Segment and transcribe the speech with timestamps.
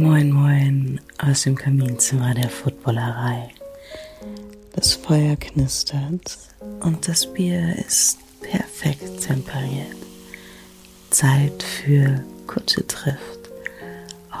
[0.00, 3.50] Moin, moin aus dem Kaminzimmer der Footballerei.
[4.72, 6.38] Das Feuer knistert
[6.80, 9.98] und das Bier ist perfekt temperiert.
[11.10, 13.50] Zeit für Kutsche trifft.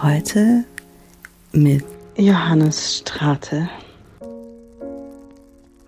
[0.02, 0.64] Heute
[1.52, 1.84] mit
[2.16, 3.68] Johannes Strate.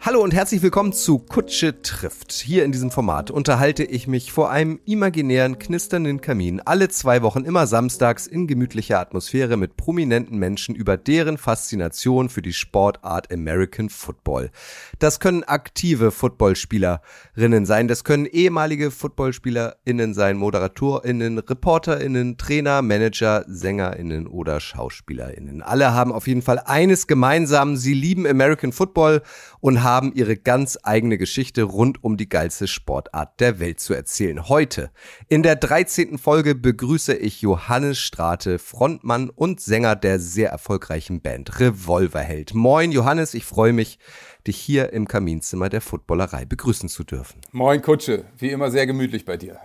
[0.05, 2.33] Hallo und herzlich willkommen zu Kutsche trifft.
[2.33, 7.45] Hier in diesem Format unterhalte ich mich vor einem imaginären, knisternden Kamin alle zwei Wochen
[7.45, 13.91] immer samstags in gemütlicher Atmosphäre mit prominenten Menschen über deren Faszination für die Sportart American
[13.91, 14.51] Football.
[14.99, 24.27] Das können aktive Footballspielerinnen sein, das können ehemalige Footballspielerinnen sein, Moderatorinnen, Reporterinnen, Trainer, Manager, Sängerinnen
[24.27, 25.63] oder Schauspielerinnen.
[25.63, 29.23] Alle haben auf jeden Fall eines gemeinsam, sie lieben American Football
[29.63, 34.49] und haben ihre ganz eigene Geschichte rund um die geilste Sportart der Welt zu erzählen.
[34.49, 34.91] Heute
[35.29, 36.19] in der 13.
[36.19, 42.55] Folge begrüße ich Johannes Strate, Frontmann und Sänger der sehr erfolgreichen Band Revolverheld.
[42.55, 44.01] Moin Johannes, ich freue mich,
[44.49, 47.41] dich hier im Kaminzimmer der Footballerei begrüßen zu dürfen.
[47.53, 49.61] Moin Kutsche, wie immer sehr gemütlich bei dir.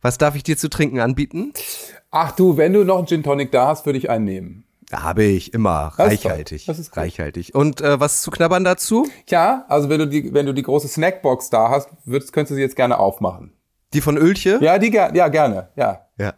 [0.00, 1.52] Was darf ich dir zu trinken anbieten?
[2.10, 4.65] Ach du, wenn du noch einen Gin Tonic da hast, würde ich einen nehmen.
[4.92, 5.92] Habe ich immer.
[5.96, 6.62] Das ist reichhaltig.
[6.62, 6.98] doch- das ist gut.
[6.98, 7.54] reichhaltig.
[7.54, 9.08] Und äh, was zu knabbern dazu?
[9.28, 12.54] Ja, also wenn du die, wenn du die große Snackbox da hast, würdest, könntest du
[12.54, 13.52] sie jetzt gerne aufmachen.
[13.92, 14.58] Die von Ölche?
[14.60, 16.06] Ja, die ja, gerne, ja.
[16.18, 16.34] Ja.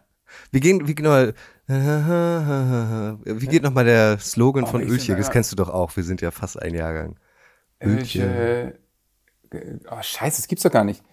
[0.51, 1.31] Wie gehen, wie genau,
[1.67, 5.15] wie geht nochmal der Slogan von ich Ölche?
[5.15, 5.95] Das kennst du doch auch.
[5.95, 7.15] Wir sind ja fast ein Jahrgang.
[7.83, 8.79] Ölche.
[9.89, 11.03] Oh, scheiße, das gibt's doch gar nicht.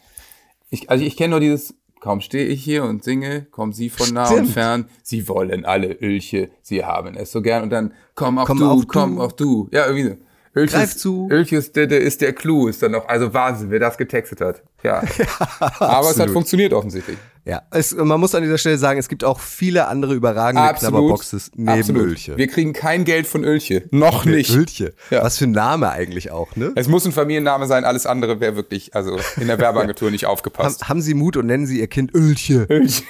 [0.70, 1.74] Ich, also ich kenne nur dieses,
[2.06, 5.92] kaum stehe ich hier und singe, kommen sie von nah und fern, sie wollen alle
[5.92, 8.86] Ölche, sie haben es so gern und dann komm auch Komm du, auch du.
[8.86, 9.68] komm auch du.
[9.72, 10.16] Ja, irgendwie so.
[10.54, 11.28] Ölches, Greif zu.
[11.32, 14.62] Ölches der ist der Clou, ist dann noch, also Wahnsinn, wer das getextet hat.
[14.84, 14.98] Ja.
[15.58, 16.30] Aber es hat absolut.
[16.30, 17.18] funktioniert offensichtlich.
[17.48, 21.53] Ja, es, man muss an dieser Stelle sagen, es gibt auch viele andere überragende Knabberboxes
[21.55, 22.03] neben absolut.
[22.03, 22.36] Ölche.
[22.36, 23.84] Wir kriegen kein Geld von Ölche.
[23.92, 24.50] Noch nicht.
[24.53, 24.94] Ölche.
[25.11, 25.22] Ja.
[25.22, 26.72] Was für ein Name eigentlich auch, ne?
[26.75, 30.32] Es muss ein Familienname sein, alles andere wäre wirklich, also in der Werbeagentur nicht Haben,
[30.32, 30.88] aufgepasst.
[30.88, 32.65] haben Sie Mut und nennen Sie Ihr Kind Ölche.
[32.69, 33.04] Ölche.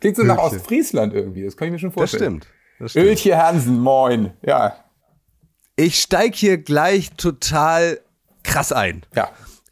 [0.00, 0.56] Klingt so nach Ölche.
[0.56, 2.40] Ostfriesland irgendwie, das kann ich mir schon Das vorstellen.
[2.42, 2.46] stimmt.
[2.78, 3.06] Das stimmt.
[3.06, 4.30] Ölche Hansen, moin.
[4.40, 4.74] Ja,
[5.76, 8.00] Ich steig hier gleich total
[8.42, 9.02] krass ein.
[9.14, 9.28] ja.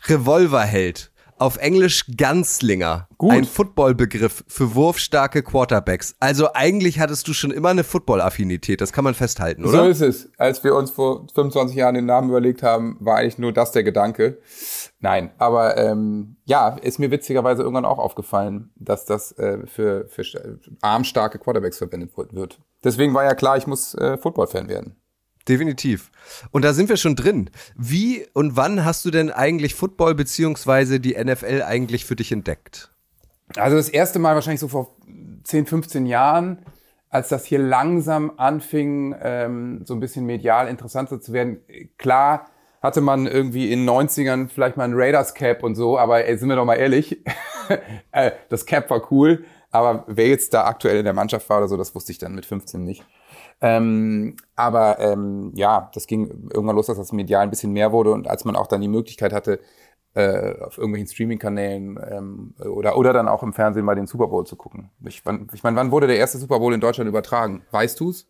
[0.09, 1.11] Revolverheld.
[1.39, 3.09] Auf Englisch Gunslinger.
[3.19, 3.33] Gut.
[3.33, 6.15] Ein Footballbegriff für wurfstarke Quarterbacks.
[6.21, 9.89] Also eigentlich hattest du schon immer eine Football-Affinität, das kann man festhalten, So oder?
[9.89, 10.31] ist es.
[10.39, 13.83] Als wir uns vor 25 Jahren den Namen überlegt haben, war eigentlich nur das der
[13.83, 14.39] Gedanke.
[15.00, 20.25] Nein, aber ähm, ja, ist mir witzigerweise irgendwann auch aufgefallen, dass das äh, für, für
[20.25, 20.41] sta-
[20.81, 22.61] armstarke Quarterbacks verwendet wird.
[22.84, 24.97] Deswegen war ja klar, ich muss äh, Football-Fan werden.
[25.49, 26.10] Definitiv.
[26.53, 27.50] Und da sind wir schon drin.
[27.77, 32.91] Wie und wann hast du denn eigentlich Football beziehungsweise die NFL eigentlich für dich entdeckt?
[33.56, 34.97] Also das erste Mal wahrscheinlich so vor
[35.44, 36.60] 10, 15 Jahren,
[37.10, 41.59] als das hier langsam anfing, ähm, so ein bisschen medial interessanter zu werden.
[41.99, 42.47] Klar
[42.83, 46.37] hatte man irgendwie in den 90ern vielleicht mal ein Raiders Cap und so, aber ey,
[46.37, 47.25] sind wir doch mal ehrlich,
[48.12, 51.69] äh, das Cap war cool, aber wer jetzt da aktuell in der Mannschaft war oder
[51.69, 53.04] so, das wusste ich dann mit 15 nicht.
[53.60, 58.12] Ähm, aber ähm, ja, das ging irgendwann los, dass das medial ein bisschen mehr wurde
[58.12, 59.60] und als man auch dann die Möglichkeit hatte,
[60.15, 64.47] äh, auf irgendwelchen Streaming-Kanälen ähm, oder, oder dann auch im Fernsehen mal den Super Bowl
[64.47, 64.91] zu gucken.
[65.04, 67.62] Ich, wann, ich meine, wann wurde der erste Super Bowl in Deutschland übertragen?
[67.70, 68.28] Weißt du's?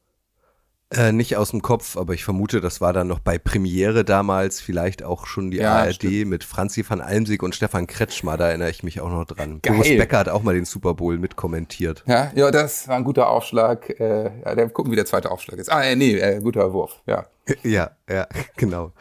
[0.91, 4.61] Äh, nicht aus dem Kopf, aber ich vermute, das war dann noch bei Premiere damals,
[4.61, 6.27] vielleicht auch schon die Ja, ARD stimmt.
[6.29, 9.61] mit Franzi van Almsig und Stefan Kretschmer, da erinnere ich mich auch noch dran.
[9.63, 9.75] Geil.
[9.75, 12.05] Boris Becker hat auch mal den Super Bowl mitkommentiert.
[12.07, 13.89] Ja, ja, das war ein guter Aufschlag.
[13.99, 15.73] Äh, ja, der gucken, wie der zweite Aufschlag ist.
[15.73, 17.03] Ah, äh, nee, äh, guter Wurf.
[17.07, 17.27] Ja.
[17.63, 18.93] Ja, ja, genau.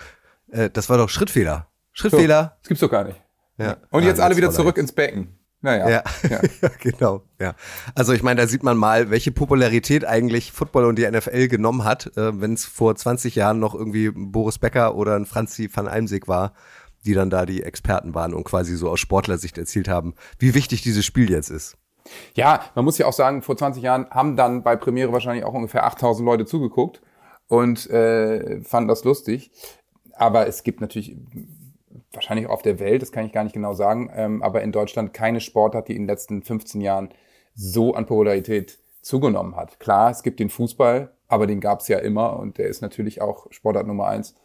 [0.52, 1.68] Äh, das war doch Schrittfehler.
[1.92, 2.58] Schrittfehler.
[2.62, 3.22] Das gibt's doch gar nicht.
[3.58, 3.78] Ja.
[3.92, 5.38] Und Ah, jetzt alle wieder zurück ins Becken.
[5.64, 5.90] Naja.
[5.90, 6.42] Ja, ja.
[6.62, 6.70] ja.
[6.80, 7.22] genau.
[7.40, 7.56] Ja.
[7.96, 11.86] Also ich meine, da sieht man mal, welche Popularität eigentlich Football und die NFL genommen
[11.86, 15.88] hat, äh, wenn es vor 20 Jahren noch irgendwie Boris Becker oder ein Franzi van
[15.88, 16.54] Almsig war,
[17.06, 20.82] die dann da die Experten waren und quasi so aus Sportlersicht erzählt haben, wie wichtig
[20.82, 21.78] dieses Spiel jetzt ist.
[22.36, 25.54] Ja, man muss ja auch sagen, vor 20 Jahren haben dann bei Premiere wahrscheinlich auch
[25.54, 27.02] ungefähr 8000 Leute zugeguckt
[27.48, 29.52] und äh, fanden das lustig.
[30.12, 31.16] Aber es gibt natürlich
[32.14, 35.14] wahrscheinlich auf der Welt, das kann ich gar nicht genau sagen, ähm, aber in Deutschland
[35.14, 37.10] keine Sportart, die in den letzten 15 Jahren
[37.56, 39.80] so an Popularität zugenommen hat.
[39.80, 43.22] Klar, es gibt den Fußball, aber den gab es ja immer und der ist natürlich
[43.22, 44.36] auch Sportart Nummer eins.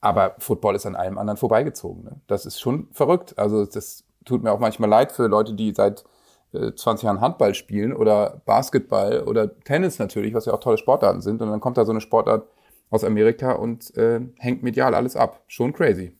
[0.00, 2.04] Aber Football ist an allem anderen vorbeigezogen.
[2.04, 2.20] Ne?
[2.28, 3.36] Das ist schon verrückt.
[3.36, 6.04] Also das tut mir auch manchmal leid für Leute, die seit
[6.52, 11.20] äh, 20 Jahren Handball spielen oder Basketball oder Tennis natürlich, was ja auch tolle Sportarten
[11.20, 11.42] sind.
[11.42, 12.46] Und dann kommt da so eine Sportart
[12.90, 15.42] aus Amerika und äh, hängt medial alles ab.
[15.48, 16.17] Schon crazy.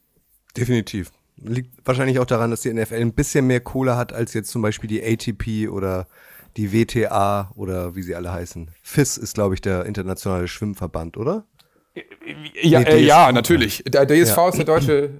[0.59, 1.11] Definitiv.
[1.37, 4.63] Liegt wahrscheinlich auch daran, dass die NFL ein bisschen mehr Kohle hat als jetzt zum
[4.63, 6.07] Beispiel die ATP oder
[6.57, 8.71] die WTA oder wie sie alle heißen.
[8.83, 11.45] FIS ist, glaube ich, der internationale Schwimmverband, oder?
[12.61, 13.85] Ja, nee, äh, ja natürlich.
[13.87, 14.49] Der DSV ja.
[14.49, 15.11] ist der deutsche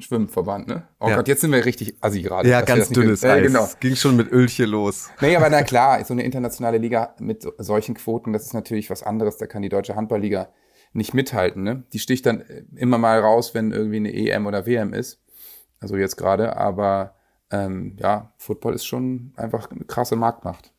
[0.00, 0.88] Schwimmverband, ne?
[1.00, 1.16] Oh ja.
[1.16, 2.48] Gott, jetzt sind wir richtig assi gerade.
[2.48, 3.38] Ja, ganz dünnes Eis.
[3.38, 3.68] Äh, genau.
[3.80, 5.08] Ging schon mit Ölche los.
[5.20, 9.02] Nee, aber na klar, so eine internationale Liga mit solchen Quoten, das ist natürlich was
[9.02, 9.38] anderes.
[9.38, 10.48] Da kann die deutsche Handballliga
[10.94, 11.84] nicht mithalten, ne?
[11.92, 12.44] Die sticht dann
[12.74, 15.20] immer mal raus, wenn irgendwie eine EM oder WM ist.
[15.80, 17.14] Also jetzt gerade, aber
[17.50, 20.72] ähm, ja, Football ist schon einfach eine krasse Marktmacht.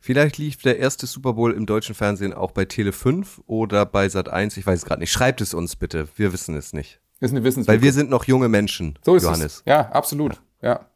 [0.00, 4.08] Vielleicht lief der erste Super Bowl im deutschen Fernsehen auch bei Tele 5 oder bei
[4.08, 5.12] Sat 1, ich weiß es gerade nicht.
[5.12, 7.00] Schreibt es uns bitte, wir wissen es nicht.
[7.20, 9.56] Ist eine Weil wir sind noch junge Menschen, so ist Johannes.
[9.58, 9.62] Es.
[9.66, 10.40] Ja, absolut.
[10.62, 10.87] Ja.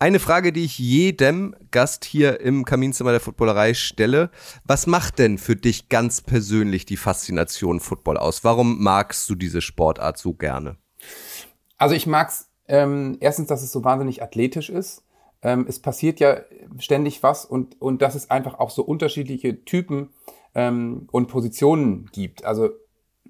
[0.00, 4.30] Eine Frage, die ich jedem Gast hier im Kaminzimmer der Footballerei stelle.
[4.64, 8.44] Was macht denn für dich ganz persönlich die Faszination Football aus?
[8.44, 10.76] Warum magst du diese Sportart so gerne?
[11.78, 15.02] Also ich mag's ähm, erstens, dass es so wahnsinnig athletisch ist.
[15.42, 16.42] Ähm, es passiert ja
[16.78, 20.10] ständig was und, und dass es einfach auch so unterschiedliche Typen
[20.54, 22.44] ähm, und Positionen gibt.
[22.44, 22.70] Also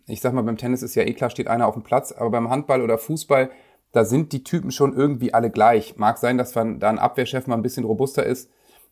[0.07, 2.31] ich sag mal, beim Tennis ist ja eh klar, steht einer auf dem Platz, aber
[2.31, 3.51] beim Handball oder Fußball,
[3.93, 5.97] da sind die Typen schon irgendwie alle gleich.
[5.97, 8.51] Mag sein, dass da ein Abwehrchef mal ein bisschen robuster ist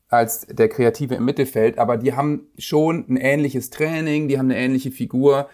[0.09, 4.59] als der Kreative im Mittelfeld, aber die haben schon ein ähnliches Training, die haben eine
[4.59, 5.49] ähnliche Figur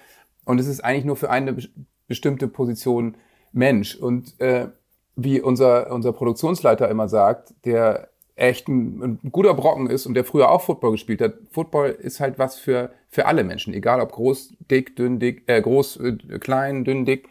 [0.45, 1.57] und es ist eigentlich nur für eine
[2.07, 3.17] bestimmte Position
[3.53, 3.95] Mensch.
[3.95, 4.69] Und äh,
[5.17, 10.25] wie unser, unser Produktionsleiter immer sagt, der echt ein, ein, guter Brocken ist und der
[10.25, 11.35] früher auch Football gespielt hat.
[11.51, 15.61] Football ist halt was für, für alle Menschen, egal ob groß, dick, dünn, dick, äh,
[15.61, 17.29] groß, äh, klein, dünn, dick.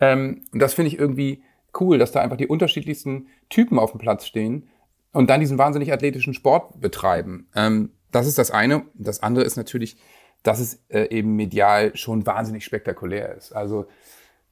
[0.00, 1.42] Ähm, und das finde ich irgendwie
[1.80, 4.68] cool, dass da einfach die unterschiedlichsten Typen auf dem Platz stehen
[5.12, 7.48] und dann diesen wahnsinnig athletischen Sport betreiben.
[7.54, 8.82] Ähm, das ist das eine.
[8.94, 9.96] Das andere ist natürlich,
[10.42, 13.52] dass es äh, eben medial schon wahnsinnig spektakulär ist.
[13.52, 13.86] Also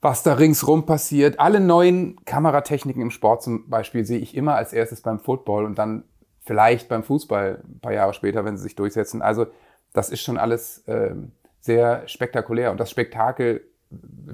[0.02, 1.38] was da ringsrum passiert.
[1.38, 5.78] Alle neuen Kameratechniken im Sport zum Beispiel sehe ich immer als erstes beim Football und
[5.78, 6.04] dann
[6.40, 9.22] vielleicht beim Fußball ein paar Jahre später, wenn sie sich durchsetzen.
[9.22, 9.46] Also
[9.92, 11.14] das ist schon alles äh,
[11.60, 13.64] sehr spektakulär und das Spektakel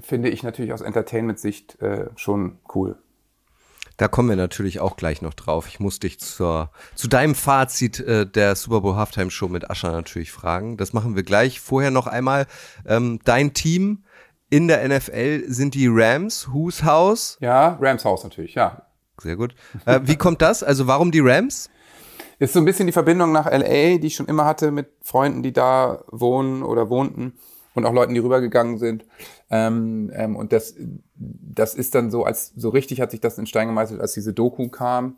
[0.01, 2.97] finde ich natürlich aus Entertainment-Sicht äh, schon cool.
[3.97, 5.67] Da kommen wir natürlich auch gleich noch drauf.
[5.67, 9.91] Ich muss dich zur, zu deinem Fazit äh, der Super Bowl Halftime Show mit Ascha
[9.91, 10.77] natürlich fragen.
[10.77, 11.59] Das machen wir gleich.
[11.59, 12.47] Vorher noch einmal
[12.85, 14.03] ähm, dein Team
[14.49, 17.37] in der NFL sind die Rams, Whose House?
[17.41, 18.83] Ja, Rams House natürlich, ja.
[19.21, 19.53] Sehr gut.
[19.85, 20.63] Äh, wie kommt das?
[20.63, 21.69] Also warum die Rams?
[22.39, 25.43] Ist so ein bisschen die Verbindung nach LA, die ich schon immer hatte mit Freunden,
[25.43, 27.33] die da wohnen oder wohnten
[27.75, 29.05] und auch Leuten, die rübergegangen sind.
[29.49, 30.75] Ähm, ähm, und das,
[31.15, 34.33] das ist dann so, als so richtig hat sich das in Stein gemeißelt, als diese
[34.33, 35.17] Doku kam.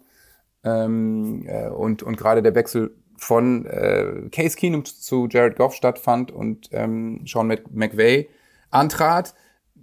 [0.63, 6.31] Ähm, äh, und, und gerade der Wechsel von äh, Case Keenum zu Jared Goff stattfand
[6.31, 8.29] und ähm, Sean McVay
[8.69, 9.35] antrat.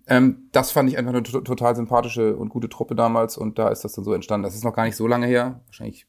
[0.07, 3.85] Ähm, das fand ich einfach eine total sympathische und gute Truppe damals und da ist
[3.85, 4.45] das dann so entstanden.
[4.45, 6.07] Das ist noch gar nicht so lange her, wahrscheinlich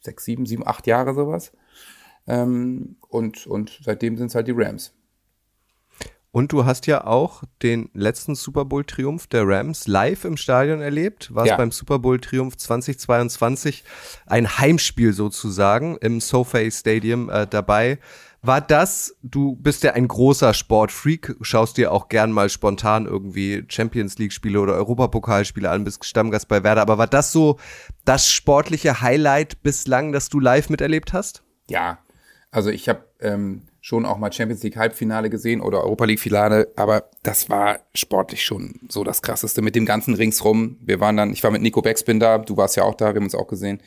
[0.00, 1.52] sechs, sieben, sieben, acht Jahre sowas.
[2.26, 4.94] Ähm, und, und seitdem sind es halt die Rams.
[6.34, 10.80] Und du hast ja auch den letzten Super Bowl Triumph der Rams live im Stadion
[10.80, 11.32] erlebt.
[11.32, 11.56] Warst ja.
[11.56, 13.84] beim Super Bowl Triumph 2022
[14.26, 18.00] ein Heimspiel sozusagen im SoFi Stadium äh, dabei.
[18.42, 23.64] War das, du bist ja ein großer Sportfreak, schaust dir auch gern mal spontan irgendwie
[23.68, 27.60] Champions League Spiele oder Europapokalspiele an, bist Stammgast bei Werder, aber war das so
[28.04, 31.44] das sportliche Highlight bislang, das du live miterlebt hast?
[31.70, 31.98] Ja,
[32.50, 36.72] also ich habe ähm, schon auch mal Champions League Halbfinale gesehen oder Europa League Finale,
[36.74, 40.78] aber das war sportlich schon so das krasseste mit dem ganzen ringsrum.
[40.80, 43.16] Wir waren dann, ich war mit Nico Beckspin da, du warst ja auch da, wir
[43.16, 43.82] haben uns auch gesehen.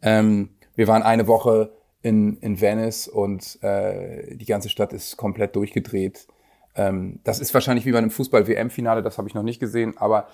[0.00, 5.54] Ähm, wir waren eine Woche in, in Venice und äh, die ganze Stadt ist komplett
[5.54, 6.26] durchgedreht.
[6.74, 10.28] Ähm, das ist wahrscheinlich wie bei einem Fußball-WM-Finale, das habe ich noch nicht gesehen, aber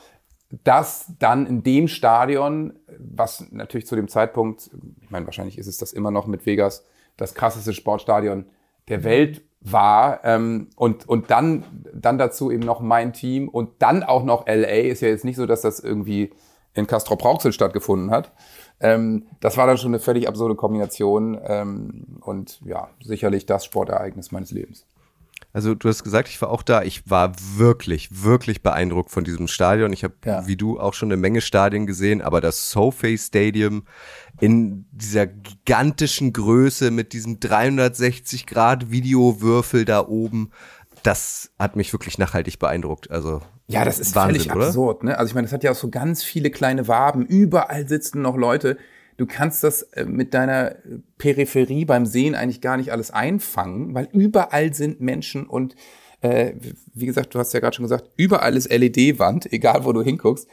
[0.63, 5.79] das dann in dem Stadion, was natürlich zu dem Zeitpunkt, ich meine, wahrscheinlich ist es
[5.79, 8.47] das immer noch mit Vegas, das krasseste Sportstadion
[8.89, 14.03] der Welt war ähm, und, und dann, dann dazu eben noch mein Team und dann
[14.03, 16.31] auch noch LA, ist ja jetzt nicht so, dass das irgendwie
[16.75, 18.33] in Castro Brauxel stattgefunden hat,
[18.81, 24.33] ähm, das war dann schon eine völlig absurde Kombination ähm, und ja, sicherlich das Sportereignis
[24.33, 24.87] meines Lebens.
[25.55, 26.83] Also du hast gesagt, ich war auch da.
[26.83, 29.93] Ich war wirklich, wirklich beeindruckt von diesem Stadion.
[29.93, 30.47] Ich habe, ja.
[30.47, 33.85] wie du, auch schon eine Menge Stadien gesehen, aber das SoFi Stadium
[34.41, 40.51] in dieser gigantischen Größe mit diesem 360 Grad Videowürfel da oben,
[41.03, 43.11] das hat mich wirklich nachhaltig beeindruckt.
[43.11, 44.67] Also ja, das ist Wahnsinn, völlig oder?
[44.67, 45.05] absurd.
[45.05, 45.19] Ne?
[45.19, 47.27] Also ich meine, das hat ja auch so ganz viele kleine Waben.
[47.27, 48.79] Überall sitzen noch Leute.
[49.17, 50.77] Du kannst das äh, mit deiner
[51.19, 55.75] Peripherie beim Sehen eigentlich gar nicht alles einfangen, weil überall sind Menschen und
[56.21, 56.55] äh,
[56.95, 60.49] wie gesagt, du hast ja gerade schon gesagt, überall ist LED-Wand, egal wo du hinguckst.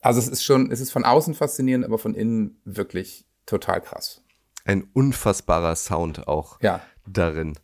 [0.00, 4.20] Also es ist schon, es ist von außen faszinierend, aber von innen wirklich total krass.
[4.64, 6.80] Ein unfassbarer Sound auch Ja.
[7.06, 7.54] darin.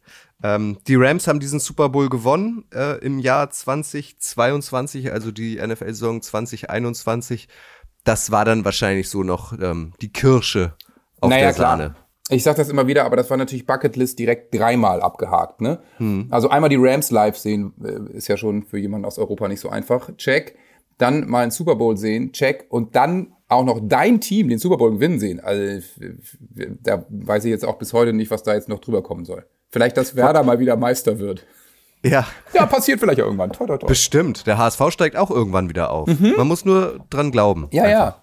[0.41, 6.23] Ähm, die Rams haben diesen Super Bowl gewonnen äh, im Jahr 2022, also die NFL-Saison
[6.23, 7.49] 2021.
[8.09, 10.73] Das war dann wahrscheinlich so noch ähm, die Kirsche
[11.21, 11.77] auf naja, der klar.
[11.77, 11.95] Sahne.
[12.31, 15.61] Ich sag das immer wieder, aber das war natürlich Bucketlist direkt dreimal abgehakt.
[15.61, 15.79] Ne?
[16.31, 19.61] Also einmal die Rams live sehen, äh, ist ja schon für jemanden aus Europa nicht
[19.61, 20.15] so einfach.
[20.17, 20.57] Check.
[20.99, 22.67] Dann mal einen Super Bowl sehen, check.
[22.69, 25.41] Und dann auch noch dein Team den Super Bowl gewinnen sehen.
[25.41, 25.99] Also f-
[26.83, 29.47] da weiß ich jetzt auch bis heute nicht, was da jetzt noch drüber kommen soll.
[29.71, 31.47] Vielleicht, dass Werder mal wieder Meister wird.
[32.05, 33.53] Ja, Ja, passiert vielleicht irgendwann.
[33.53, 33.87] Toi, toi, toi.
[33.89, 34.47] bestimmt.
[34.47, 36.09] Der HSV steigt auch irgendwann wieder auf.
[36.09, 37.63] Man muss nur dran glauben.
[37.63, 37.69] Mhm.
[37.73, 38.23] Ja, ja.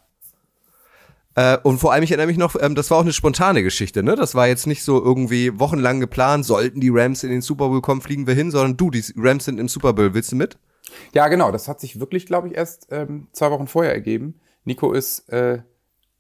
[1.36, 4.04] Äh, und vor allem, ich erinnere mich noch, ähm, das war auch eine spontane Geschichte,
[4.04, 4.16] ne?
[4.16, 7.82] Das war jetzt nicht so irgendwie wochenlang geplant, sollten die Rams in den Super Bowl
[7.82, 10.58] kommen, fliegen wir hin, sondern du, die Rams sind im Super Bowl, willst du mit?
[11.14, 11.52] Ja, genau.
[11.52, 14.40] Das hat sich wirklich, glaube ich, erst ähm, zwei Wochen vorher ergeben.
[14.64, 15.60] Nico ist äh,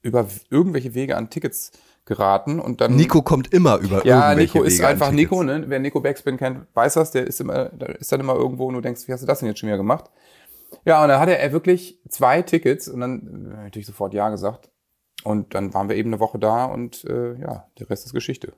[0.01, 1.71] über irgendwelche Wege an Tickets
[2.05, 2.95] geraten und dann.
[2.95, 5.11] Nico kommt immer über Ja, Nico ist Wege einfach.
[5.11, 5.63] Nico, ne?
[5.67, 7.11] Wer Nico Backspin kennt, weiß das.
[7.11, 9.39] Der ist immer, da ist dann immer irgendwo und du denkst, wie hast du das
[9.39, 10.09] denn jetzt schon wieder gemacht?
[10.85, 14.69] Ja, und dann hatte er wirklich zwei Tickets und dann äh, natürlich sofort Ja gesagt.
[15.23, 18.53] Und dann waren wir eben eine Woche da und äh, ja, der Rest ist Geschichte.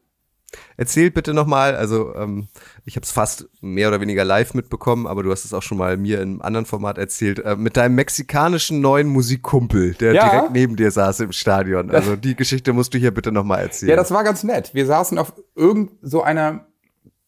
[0.77, 2.47] Erzähl bitte nochmal, also ähm,
[2.85, 5.77] ich habe es fast mehr oder weniger live mitbekommen, aber du hast es auch schon
[5.77, 10.29] mal mir in einem anderen Format erzählt, äh, mit deinem mexikanischen neuen Musikkumpel, der Ja.
[10.29, 11.91] direkt neben dir saß im Stadion.
[11.91, 13.89] Also die Geschichte musst du hier bitte nochmal erzählen.
[13.89, 14.73] Ja, das war ganz nett.
[14.73, 16.65] Wir saßen auf irgend so einer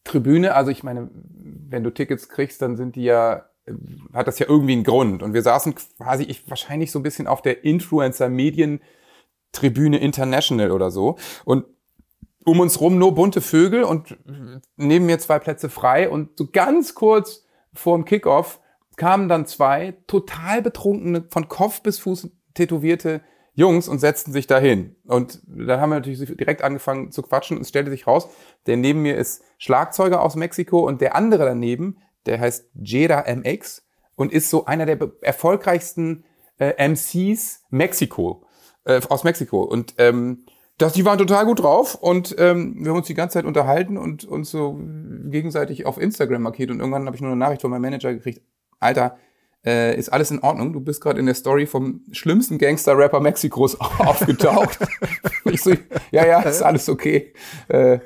[0.04, 0.54] Tribüne.
[0.54, 1.10] Also ich meine,
[1.68, 3.72] wenn du Tickets kriegst, dann sind die ja, äh,
[4.14, 5.22] hat das ja irgendwie einen Grund.
[5.22, 11.18] Und wir saßen quasi, ich wahrscheinlich so ein bisschen auf der Influencer-Medien-Tribüne International oder so.
[11.44, 11.64] Und
[12.44, 14.16] um uns rum nur bunte Vögel und
[14.76, 16.08] neben mir zwei Plätze frei.
[16.08, 18.60] Und so ganz kurz vorm Kickoff
[18.96, 23.22] kamen dann zwei total betrunkene, von Kopf bis Fuß tätowierte
[23.54, 24.96] Jungs und setzten sich dahin.
[25.04, 28.28] Und dann haben wir natürlich direkt angefangen zu quatschen und es stellte sich raus,
[28.66, 33.86] der neben mir ist Schlagzeuger aus Mexiko und der andere daneben, der heißt Jeda MX
[34.14, 36.24] und ist so einer der erfolgreichsten
[36.58, 38.44] äh, MCs Mexiko,
[38.84, 39.62] äh, aus Mexiko.
[39.62, 40.46] Und ähm,
[40.80, 43.98] das, die waren total gut drauf und ähm, wir haben uns die ganze Zeit unterhalten
[43.98, 44.80] und uns so
[45.26, 48.40] gegenseitig auf Instagram markiert und irgendwann habe ich nur eine Nachricht von meinem Manager gekriegt,
[48.78, 49.16] Alter,
[49.64, 50.72] äh, ist alles in Ordnung?
[50.72, 54.78] Du bist gerade in der Story vom schlimmsten Gangster-Rapper Mexikos aufgetaucht.
[55.44, 55.72] ich so,
[56.10, 57.34] ja, ja, ist alles okay.
[57.68, 57.98] Äh,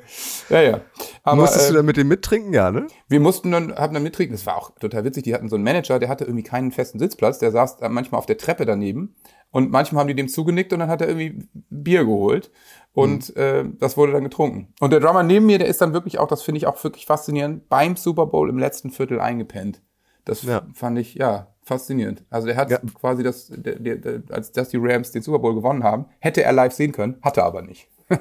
[0.49, 0.81] ja, ja.
[1.23, 2.53] Aber Musstest äh, du da mit dem mittrinken?
[2.53, 2.87] Ja, ne?
[3.07, 4.35] wir mussten dann, haben dann mittrinken.
[4.35, 5.23] Das war auch total witzig.
[5.23, 7.39] Die hatten so einen Manager, der hatte irgendwie keinen festen Sitzplatz.
[7.39, 9.15] Der saß manchmal auf der Treppe daneben.
[9.55, 12.51] Und manchmal haben die dem zugenickt und dann hat er irgendwie Bier geholt.
[12.91, 14.73] Und äh, das wurde dann getrunken.
[14.81, 17.05] Und der Drummer neben mir, der ist dann wirklich auch, das finde ich auch wirklich
[17.05, 19.81] faszinierend, beim Super Bowl im letzten Viertel eingepennt.
[20.25, 20.63] Das Ja.
[20.73, 22.25] fand ich, ja, faszinierend.
[22.29, 22.79] Also der hat Ja.
[22.99, 26.43] quasi das, der, der, der, als dass die Rams den Super Bowl gewonnen haben, hätte
[26.43, 27.87] er live sehen können, hatte aber nicht.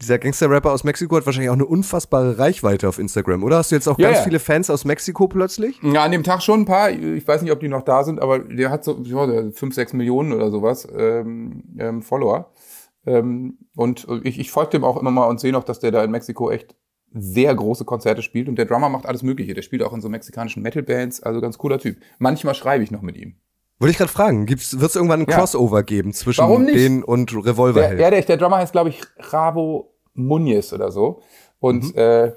[0.00, 3.58] Dieser Gangster-Rapper aus Mexiko hat wahrscheinlich auch eine unfassbare Reichweite auf Instagram, oder?
[3.58, 4.24] Hast du jetzt auch Ja, ganz ja.
[4.24, 5.78] viele Fans aus Mexiko plötzlich?
[5.82, 6.90] Ja, an dem Tag schon ein paar.
[6.90, 9.74] Ich weiß nicht, ob die noch da sind, aber der hat so ja, der fünf,
[9.74, 12.50] sechs Millionen oder sowas ähm, ähm, Follower.
[13.06, 16.02] Ähm, und ich, ich folge dem auch immer mal und sehe noch, dass der da
[16.02, 16.74] in Mexiko echt
[17.12, 18.48] sehr große Konzerte spielt.
[18.48, 19.52] Und der Drummer macht alles Mögliche.
[19.52, 21.22] Der spielt auch in so mexikanischen Metal-Bands.
[21.22, 21.98] Also ganz cooler Typ.
[22.18, 23.34] Manchmal schreibe ich noch mit ihm.
[23.80, 25.38] Wollte ich gerade fragen, wird es irgendwann ein Ja.
[25.38, 27.98] Crossover geben zwischen denen und Der, Revolverheld?
[27.98, 31.22] ja, der, der Drummer heißt, glaube ich, Ravo Muniz oder so.
[31.60, 32.32] Und äh,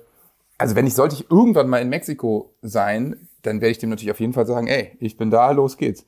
[0.58, 4.12] also wenn ich, sollte ich irgendwann mal in Mexiko sein, dann werde ich dem natürlich
[4.12, 6.06] auf jeden Fall sagen, ey, ich bin da, los geht's.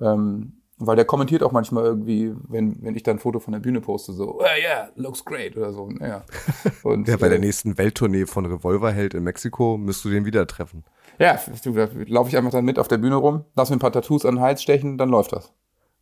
[0.00, 3.58] Ähm, weil der kommentiert auch manchmal irgendwie, wenn, wenn ich da ein Foto von der
[3.60, 5.90] Bühne poste, so, oh yeah, looks great oder so.
[6.00, 6.22] Ja.
[6.84, 10.46] Und, Ja, bei der äh, nächsten Welttournee von Revolverheld in Mexiko müsst du den wieder
[10.46, 10.84] treffen.
[11.18, 11.38] Ja,
[12.06, 14.36] laufe ich einfach dann mit auf der Bühne rum, lass mir ein paar Tattoos an
[14.36, 15.52] den Hals stechen, dann läuft das.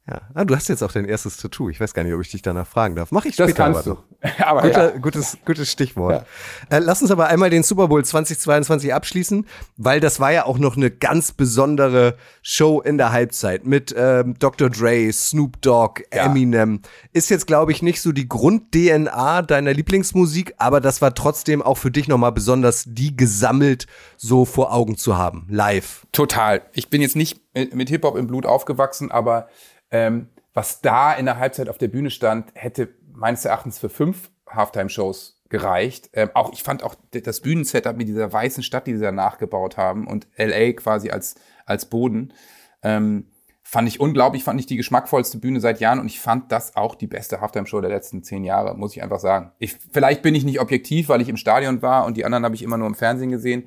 [0.09, 0.21] Ja.
[0.35, 1.69] Ah, du hast jetzt auch dein erstes Tattoo.
[1.69, 3.11] Ich weiß gar nicht, ob ich dich danach fragen darf.
[3.11, 4.29] Mach ich Das später kannst aber du.
[4.45, 4.99] Aber Guter, ja.
[4.99, 6.25] gutes, gutes Stichwort.
[6.71, 9.47] Äh, lass uns aber einmal den Super Bowl 2022 abschließen,
[9.77, 14.35] weil das war ja auch noch eine ganz besondere Show in der Halbzeit mit ähm,
[14.39, 14.71] Dr.
[14.71, 16.25] Dre, Snoop Dogg, Ja.
[16.27, 16.81] Eminem.
[17.13, 21.77] Ist jetzt, glaube ich, nicht so die Grund-DNA deiner Lieblingsmusik, aber das war trotzdem auch
[21.77, 23.87] für dich nochmal besonders, die gesammelt
[24.17, 26.07] so vor Augen zu haben, live.
[26.13, 26.63] Total.
[26.73, 27.41] Ich bin jetzt nicht
[27.73, 29.49] mit Hip-Hop im Blut aufgewachsen, aber
[29.97, 34.31] ähm, was da in der Halbzeit auf der Bühne stand, hätte meines Erachtens für fünf
[34.49, 36.11] Halftime-Shows gereicht.
[36.13, 39.77] Ähm, auch ich fand auch das Bühnensetup mit dieser weißen Stadt, die sie da nachgebaut
[39.77, 42.33] haben und LA quasi als als Boden,
[42.83, 43.27] ähm,
[43.63, 46.95] fand ich unglaublich, fand ich die geschmackvollste Bühne seit Jahren und ich fand das auch
[46.95, 49.51] die beste Halftime-Show der letzten zehn Jahre, muss ich einfach sagen.
[49.59, 52.55] Ich, vielleicht bin ich nicht objektiv, weil ich im Stadion war und die anderen habe
[52.55, 53.67] ich immer nur im Fernsehen gesehen.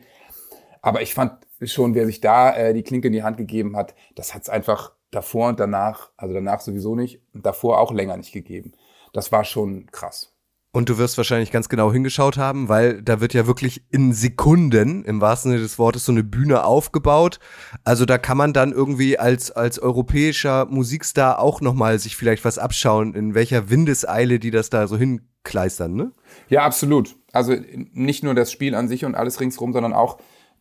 [0.81, 1.33] Aber ich fand
[1.63, 4.93] schon, wer sich da äh, die Klinke in die Hand gegeben hat, das hat's einfach
[5.11, 8.73] davor und danach, also danach sowieso nicht, davor auch länger nicht gegeben.
[9.13, 10.33] Das war schon krass.
[10.71, 15.03] Und du wirst wahrscheinlich ganz genau hingeschaut haben, weil da wird ja wirklich in Sekunden,
[15.03, 17.39] im wahrsten Sinne des Wortes, so eine Bühne aufgebaut.
[17.83, 22.59] Also da kann man dann irgendwie als, als europäischer Musikstar auch nochmal sich vielleicht was
[22.59, 26.11] abschauen, in welcher Windeseile die das da so hinkleistern, ne?
[26.49, 27.15] Ja, absolut.
[27.31, 30.19] Also nicht nur das Spiel an sich und alles ringsrum, sondern auch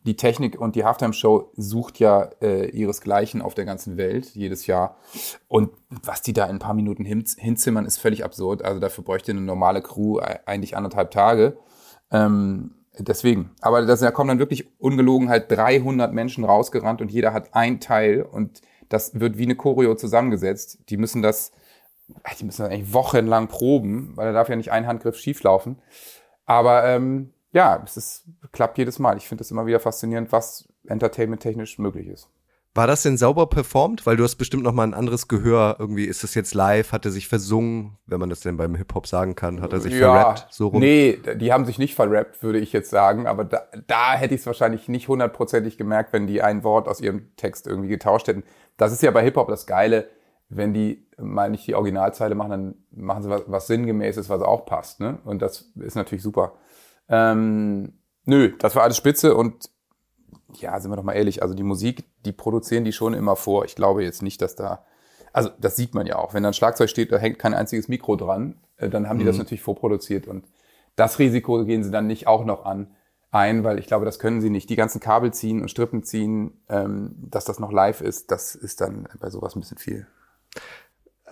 [0.09, 4.97] die Technik und die Halftime-Show sucht ja äh, ihresgleichen auf der ganzen Welt jedes Jahr.
[5.49, 8.65] Und was die da in ein paar Minuten hin, hinzimmern, ist völlig absurd.
[8.65, 11.59] Also dafür bräuchte eine normale Crew eigentlich anderthalb Tage.
[12.11, 13.51] Ähm, deswegen.
[13.61, 17.79] Aber das, da kommen dann wirklich ungelogen halt 300 Menschen rausgerannt und jeder hat ein
[17.79, 20.79] Teil und das wird wie eine Choreo zusammengesetzt.
[20.89, 21.53] Die müssen das,
[22.41, 25.77] die müssen das eigentlich wochenlang proben, weil da darf ja nicht ein Handgriff schieflaufen.
[26.47, 29.17] Aber ähm, ja, es ist, klappt jedes Mal.
[29.17, 32.29] Ich finde es immer wieder faszinierend, was entertainment-technisch möglich ist.
[32.75, 34.07] War das denn sauber performt?
[34.07, 35.77] Weil du hast bestimmt noch mal ein anderes Gehör.
[35.81, 36.93] Irgendwie ist das jetzt live?
[36.93, 37.99] Hat er sich versungen?
[38.07, 40.47] Wenn man das denn beim Hip-Hop sagen kann, hat er sich ja, verrappt?
[40.51, 40.81] So rum?
[40.81, 43.27] Nee, die haben sich nicht verrappt, würde ich jetzt sagen.
[43.27, 47.01] Aber da, da hätte ich es wahrscheinlich nicht hundertprozentig gemerkt, wenn die ein Wort aus
[47.01, 48.45] ihrem Text irgendwie getauscht hätten.
[48.77, 50.09] Das ist ja bei Hip-Hop das Geile.
[50.51, 54.67] Wenn die mal nicht die Originalzeile machen, dann machen sie was, was sinngemäßes, was auch
[54.67, 55.01] passt.
[55.01, 55.19] Ne?
[55.25, 56.53] Und das ist natürlich super.
[57.09, 57.93] Ähm,
[58.25, 59.71] nö, das war alles spitze und
[60.55, 63.65] ja, sind wir doch mal ehrlich, also die Musik, die produzieren die schon immer vor.
[63.65, 64.85] Ich glaube jetzt nicht, dass da,
[65.33, 66.35] also das sieht man ja auch.
[66.35, 69.25] Wenn da ein Schlagzeug steht, da hängt kein einziges Mikro dran, äh, dann haben die
[69.25, 69.29] mhm.
[69.29, 70.47] das natürlich vorproduziert und
[70.97, 72.95] das Risiko gehen sie dann nicht auch noch an
[73.31, 74.71] ein, weil ich glaube, das können sie nicht.
[74.71, 78.81] Die ganzen Kabel ziehen und Strippen ziehen, ähm, dass das noch live ist, das ist
[78.81, 80.07] dann bei sowas ein bisschen viel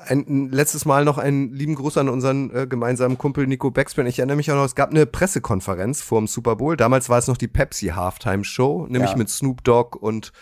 [0.07, 4.07] ein letztes Mal noch einen lieben Gruß an unseren äh, gemeinsamen Kumpel Nico Backspin.
[4.07, 6.77] Ich erinnere mich auch noch, es gab eine Pressekonferenz vor dem Super Bowl.
[6.77, 9.17] Damals war es noch die Pepsi Halftime Show, nämlich ja.
[9.17, 10.33] mit Snoop Dogg und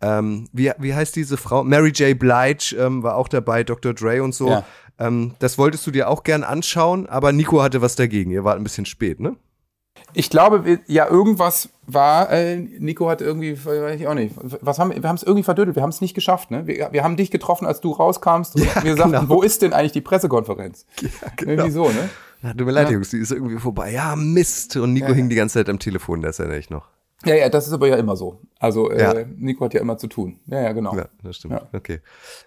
[0.00, 1.64] ähm, wie, wie heißt diese Frau?
[1.64, 2.18] Mary J.
[2.18, 3.94] Blige ähm, war auch dabei, Dr.
[3.94, 4.50] Dre und so.
[4.50, 4.64] Ja.
[4.98, 8.30] Ähm, das wolltest du dir auch gern anschauen, aber Nico hatte was dagegen.
[8.30, 9.36] Ihr wart ein bisschen spät, ne?
[10.12, 14.90] Ich glaube, ja, irgendwas war, äh, Nico hat irgendwie, weiß ich auch nicht, was haben,
[14.90, 16.66] wir haben es irgendwie verdödelt, wir haben es nicht geschafft, ne?
[16.66, 19.28] Wir, wir haben dich getroffen, als du rauskamst und ja, wir sagten, genau.
[19.28, 20.86] wo ist denn eigentlich die Pressekonferenz?
[21.02, 21.52] Ja, genau.
[21.52, 22.10] Irgendwie so, ne?
[22.42, 22.94] Ja, tut mir leid, ja.
[22.94, 23.92] Jungs, die ist irgendwie vorbei.
[23.92, 24.76] Ja, Mist.
[24.76, 26.88] Und Nico ja, hing die ganze Zeit am Telefon, das erinnere ich noch.
[27.24, 28.40] Ja, ja, das ist aber ja immer so.
[28.58, 30.38] Also äh, Nico hat ja immer zu tun.
[30.46, 30.94] Ja, ja, genau.
[30.94, 31.60] Ja, das stimmt.
[31.72, 32.00] Okay.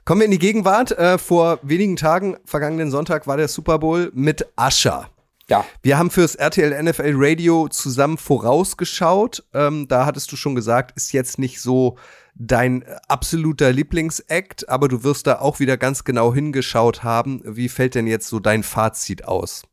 [0.05, 0.91] Kommen wir in die Gegenwart.
[0.91, 5.09] Äh, vor wenigen Tagen, vergangenen Sonntag, war der Super Bowl mit Ascher.
[5.49, 5.65] Ja.
[5.81, 9.43] Wir haben fürs RTL NFL Radio zusammen vorausgeschaut.
[9.53, 11.97] Ähm, da hattest du schon gesagt, ist jetzt nicht so
[12.35, 17.41] dein absoluter Lieblingsakt, aber du wirst da auch wieder ganz genau hingeschaut haben.
[17.43, 19.63] Wie fällt denn jetzt so dein Fazit aus?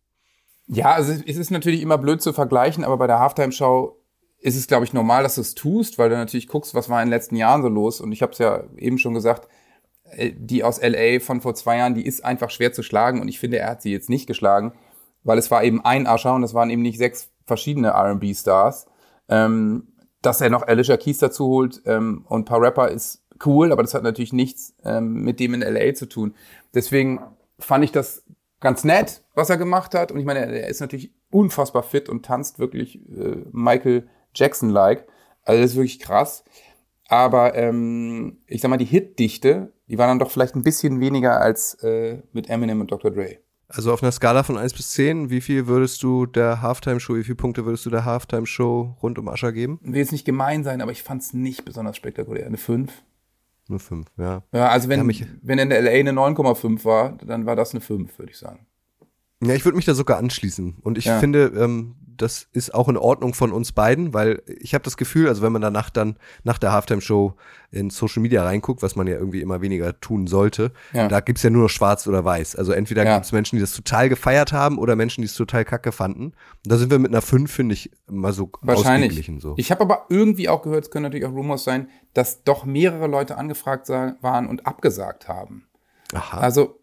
[0.66, 4.02] Ja, also es ist natürlich immer blöd zu vergleichen, aber bei der Halftime-Show
[4.38, 7.00] ist es, glaube ich, normal, dass du es tust, weil du natürlich guckst, was war
[7.02, 8.00] in den letzten Jahren so los.
[8.00, 9.48] Und ich habe es ja eben schon gesagt,
[10.10, 13.28] äh, die aus LA von vor zwei Jahren, die ist einfach schwer zu schlagen und
[13.28, 14.72] ich finde, er hat sie jetzt nicht geschlagen
[15.26, 18.86] weil es war eben ein Ascher und es waren eben nicht sechs verschiedene R&B-Stars.
[19.28, 19.88] Ähm,
[20.22, 23.82] dass er noch Alicia Keys dazu holt ähm, und ein paar Rapper ist cool, aber
[23.82, 26.34] das hat natürlich nichts ähm, mit dem in LA zu tun.
[26.74, 27.20] Deswegen
[27.58, 28.24] fand ich das
[28.60, 30.10] ganz nett, was er gemacht hat.
[30.10, 35.06] Und ich meine, er ist natürlich unfassbar fit und tanzt wirklich äh, Michael Jackson-like.
[35.42, 36.44] Also das ist wirklich krass.
[37.08, 41.40] Aber ähm, ich sag mal, die Hitdichte, die war dann doch vielleicht ein bisschen weniger
[41.40, 43.10] als äh, mit Eminem und Dr.
[43.10, 43.38] Dre.
[43.68, 47.24] Also auf einer Skala von 1 bis 10, wie viel würdest du der Halftime-Show, wie
[47.24, 49.80] viele Punkte würdest du der Halftime-Show rund um Ascher geben?
[49.82, 52.46] Will jetzt nicht gemein sein, aber ich fand es nicht besonders spektakulär.
[52.46, 52.92] Eine 5.
[53.68, 54.42] Eine 5, ja.
[54.52, 57.80] Ja, also wenn, ja, wenn in der LA eine 9,5 war, dann war das eine
[57.80, 58.65] 5, würde ich sagen.
[59.42, 60.76] Ja, ich würde mich da sogar anschließen.
[60.82, 61.18] Und ich ja.
[61.18, 65.28] finde, ähm, das ist auch in Ordnung von uns beiden, weil ich habe das Gefühl,
[65.28, 67.34] also wenn man danach dann nach der Halftime-Show
[67.70, 71.08] in Social Media reinguckt, was man ja irgendwie immer weniger tun sollte, ja.
[71.08, 72.56] da gibt's ja nur noch schwarz oder weiß.
[72.56, 73.16] Also entweder ja.
[73.16, 76.24] gibt's Menschen, die das total gefeiert haben oder Menschen, die es total kacke fanden.
[76.24, 79.30] Und da sind wir mit einer 5, finde ich, mal so Wahrscheinlich.
[79.38, 79.54] So.
[79.56, 83.06] Ich habe aber irgendwie auch gehört, es können natürlich auch Rumors sein, dass doch mehrere
[83.06, 85.66] Leute angefragt waren und abgesagt haben.
[86.14, 86.38] Aha.
[86.38, 86.80] Also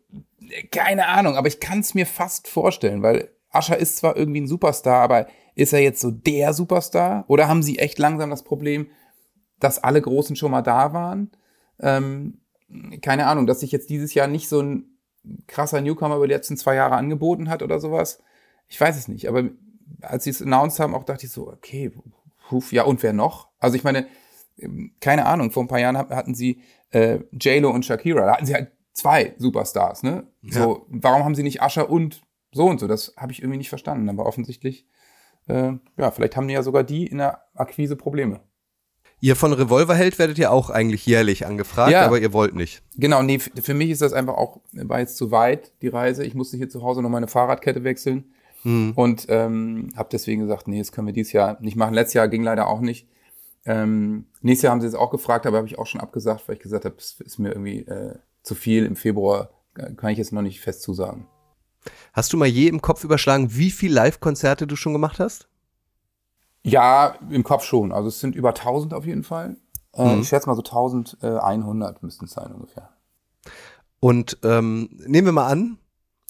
[0.71, 4.47] keine Ahnung, aber ich kann es mir fast vorstellen, weil Ascher ist zwar irgendwie ein
[4.47, 7.25] Superstar, aber ist er jetzt so der Superstar?
[7.27, 8.87] Oder haben sie echt langsam das Problem,
[9.59, 11.31] dass alle Großen schon mal da waren?
[11.79, 12.39] Ähm,
[13.01, 14.97] keine Ahnung, dass sich jetzt dieses Jahr nicht so ein
[15.47, 18.21] krasser Newcomer über die letzten zwei Jahre angeboten hat oder sowas.
[18.67, 19.49] Ich weiß es nicht, aber
[20.01, 21.91] als sie es announced haben, auch dachte ich so, okay,
[22.51, 23.49] huf, ja und wer noch?
[23.59, 24.07] Also ich meine,
[24.99, 28.53] keine Ahnung, vor ein paar Jahren hatten sie äh, J-Lo und Shakira, da hatten sie
[28.53, 30.27] halt zwei Superstars, ne?
[30.41, 30.63] Ja.
[30.63, 32.87] So, warum haben sie nicht Ascher und so und so.
[32.87, 34.07] Das habe ich irgendwie nicht verstanden.
[34.09, 34.85] Aber offensichtlich,
[35.47, 38.41] äh, ja, vielleicht haben die ja sogar die in der Akquise Probleme.
[39.19, 42.05] Ihr von Revolverheld werdet ja auch eigentlich jährlich angefragt, Ja.
[42.05, 42.83] aber ihr wollt nicht.
[42.97, 46.25] Genau, nee, für mich ist das einfach auch, war jetzt zu weit, die Reise.
[46.25, 48.33] Ich musste hier zu Hause noch meine Fahrradkette wechseln
[48.65, 51.93] und ähm, habe deswegen gesagt, nee, das können wir dieses Jahr nicht machen.
[51.93, 53.07] Letztes Jahr ging leider auch nicht.
[53.65, 56.55] Ähm, nächstes Jahr haben sie es auch gefragt, aber habe ich auch schon abgesagt, weil
[56.55, 58.85] ich gesagt habe, es ist mir irgendwie äh, zu viel.
[58.85, 61.27] Im Februar äh, kann ich jetzt noch nicht fest zusagen.
[62.13, 65.47] Hast du mal je im Kopf überschlagen, wie viel Live-Konzerte du schon gemacht hast?
[66.63, 67.91] Ja, im Kopf schon.
[67.91, 69.57] Also es sind über 1000 auf jeden Fall.
[69.95, 72.89] Äh, Ich schätze mal so 1100 müssten es sein ungefähr.
[73.99, 75.77] Und ähm, nehmen wir mal an,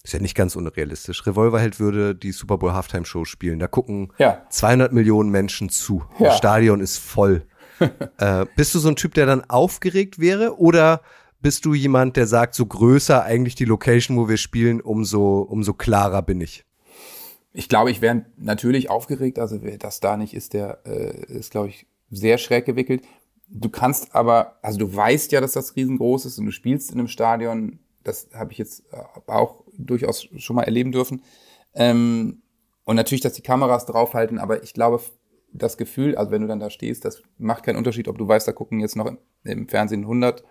[0.02, 3.58] ist ja nicht ganz unrealistisch, Revolverheld würde die Super Bowl Halftime Show spielen.
[3.58, 4.42] Da gucken Ja.
[4.50, 6.04] 200 Millionen Menschen zu.
[6.18, 6.26] Ja.
[6.26, 7.46] Das Stadion ist voll.
[8.18, 11.00] äh, bist du so ein Typ, der dann aufgeregt wäre oder
[11.44, 15.74] bist du jemand, der sagt, so größer eigentlich die Location, wo wir spielen, umso, umso
[15.74, 16.64] klarer bin ich?
[17.52, 19.38] Ich glaube, ich wäre natürlich aufgeregt.
[19.38, 23.02] Also wer das da nicht ist, der äh, ist, glaube ich, sehr schräg gewickelt.
[23.46, 26.98] Du kannst aber, also du weißt ja, dass das riesengroß ist und du spielst in
[26.98, 27.78] einem Stadion.
[28.02, 28.96] Das habe ich jetzt äh,
[29.30, 31.22] auch durchaus schon mal erleben dürfen.
[31.74, 32.40] Ähm,
[32.84, 34.98] und natürlich, dass die Kameras draufhalten, aber ich glaube,
[35.52, 38.48] das Gefühl, also wenn du dann da stehst, das macht keinen Unterschied, ob du weißt,
[38.48, 40.42] da gucken jetzt noch im, im Fernsehen 100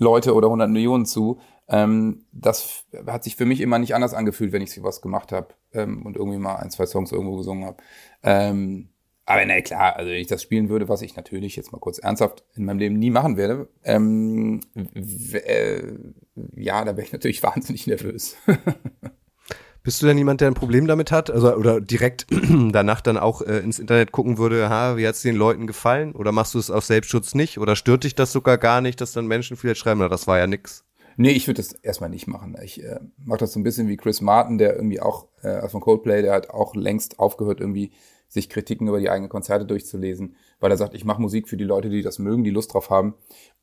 [0.00, 1.38] Leute oder 100 Millionen zu.
[1.68, 5.48] Ähm, das hat sich für mich immer nicht anders angefühlt, wenn ich sowas gemacht habe
[5.72, 7.76] ähm, und irgendwie mal ein, zwei Songs irgendwo gesungen habe.
[8.24, 8.88] Ähm,
[9.26, 11.98] aber na klar, also wenn ich das spielen würde, was ich natürlich jetzt mal kurz
[11.98, 15.82] ernsthaft in meinem Leben nie machen werde, ähm, äh,
[16.56, 18.36] ja, da wäre ich natürlich wahnsinnig nervös.
[19.90, 21.32] Bist du denn jemand, der ein Problem damit hat?
[21.32, 22.24] Also, oder direkt
[22.70, 26.14] danach dann auch äh, ins Internet gucken würde, ha, wie hat's den Leuten gefallen?
[26.14, 27.58] Oder machst du es aus Selbstschutz nicht?
[27.58, 30.38] Oder stört dich das sogar gar nicht, dass dann Menschen vielleicht schreiben, na, das war
[30.38, 30.84] ja nix?
[31.16, 32.56] Nee, ich würde das erstmal nicht machen.
[32.62, 35.80] Ich äh, mache das so ein bisschen wie Chris Martin, der irgendwie auch, äh, von
[35.80, 37.90] Coldplay, der hat auch längst aufgehört, irgendwie
[38.28, 41.64] sich Kritiken über die eigenen Konzerte durchzulesen, weil er sagt, ich mache Musik für die
[41.64, 43.14] Leute, die das mögen, die Lust drauf haben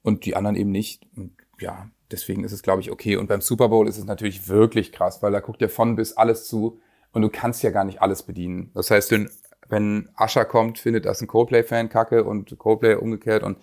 [0.01, 1.07] und die anderen eben nicht.
[1.15, 3.17] Und ja, deswegen ist es, glaube ich, okay.
[3.17, 6.15] Und beim Super Bowl ist es natürlich wirklich krass, weil da guckt ja von bis
[6.17, 6.79] alles zu
[7.11, 8.71] und du kannst ja gar nicht alles bedienen.
[8.73, 9.29] Das heißt, wenn,
[9.67, 13.57] wenn Ascher kommt, findet das ein Coldplay-Fan kacke und Coldplay umgekehrt und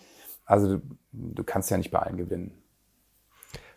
[0.45, 2.53] also du, du kannst ja nicht bei allen gewinnen.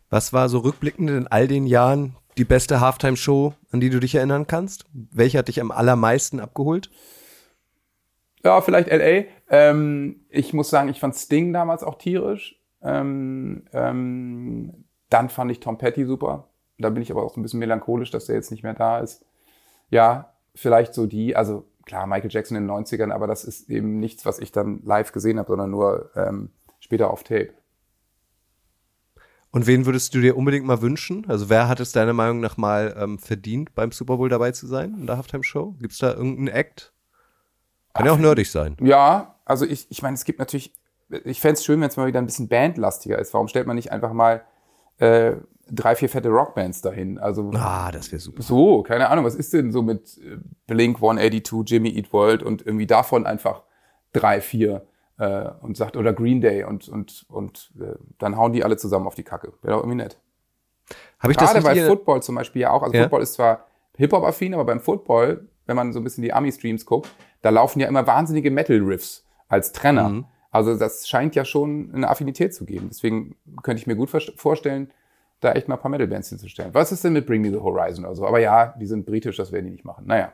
[0.09, 4.15] Was war so rückblickend in all den Jahren die beste Halftime-Show, an die du dich
[4.15, 4.85] erinnern kannst?
[4.93, 6.89] Welche hat dich am allermeisten abgeholt?
[8.43, 9.25] Ja, vielleicht LA.
[9.49, 12.56] Ähm, ich muss sagen, ich fand Sting damals auch tierisch.
[12.81, 16.49] Ähm, ähm, dann fand ich Tom Petty super.
[16.77, 18.99] Da bin ich aber auch so ein bisschen melancholisch, dass der jetzt nicht mehr da
[18.99, 19.25] ist.
[19.89, 23.99] Ja, vielleicht so die, also klar, Michael Jackson in den 90ern, aber das ist eben
[23.99, 27.53] nichts, was ich dann live gesehen habe, sondern nur ähm, später auf Tape.
[29.51, 31.25] Und wen würdest du dir unbedingt mal wünschen?
[31.27, 34.67] Also wer hat es deiner Meinung nach mal ähm, verdient, beim Super Bowl dabei zu
[34.67, 35.77] sein in der Halftime-Show?
[35.79, 36.93] Gibt es da irgendeinen Act?
[37.93, 38.77] Kann ja auch nerdig sein.
[38.81, 40.73] Ja, also ich, ich meine, es gibt natürlich,
[41.23, 43.33] ich fänd's schön, wenn es mal wieder ein bisschen bandlastiger ist.
[43.33, 44.43] Warum stellt man nicht einfach mal
[44.99, 45.33] äh,
[45.69, 47.17] drei, vier fette Rockbands dahin?
[47.17, 48.41] Also Ah, das wäre super.
[48.41, 52.65] so, keine Ahnung, was ist denn so mit äh, Blink 182, Jimmy Eat World und
[52.65, 53.63] irgendwie davon einfach
[54.13, 54.85] drei, vier
[55.17, 59.07] äh, und sagt, oder Green Day und, und, und äh, dann hauen die alle zusammen
[59.07, 59.53] auf die Kacke.
[59.61, 60.17] Wäre doch irgendwie nett.
[61.19, 61.87] Habe ich das Gerade bei richtig?
[61.87, 62.83] Football zum Beispiel ja auch.
[62.83, 63.03] Also Ja.
[63.03, 63.65] Football ist zwar
[63.97, 67.09] Hip-Hop-affin, aber beim Football, wenn man so ein bisschen die Army-Streams guckt,
[67.41, 70.09] da laufen ja immer wahnsinnige Metal-Riffs als Trenner.
[70.09, 70.25] Mhm.
[70.57, 72.87] Also das scheint ja schon eine Affinität zu geben.
[72.89, 74.91] Deswegen könnte ich mir gut vorstellen,
[75.39, 76.73] da echt mal ein paar Metal-Bands hinzustellen.
[76.73, 78.25] Was ist denn mit Bring Me the Horizon oder so?
[78.25, 80.05] Aber ja, die sind britisch, das werden die nicht machen.
[80.07, 80.33] Naja,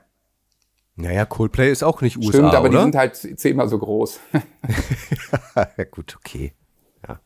[0.96, 2.78] Naja, Coldplay ist auch nicht USA, stimmt, aber oder?
[2.78, 4.20] die sind halt zehnmal so groß.
[5.78, 6.54] ja, gut, okay.
[7.08, 7.20] Ja.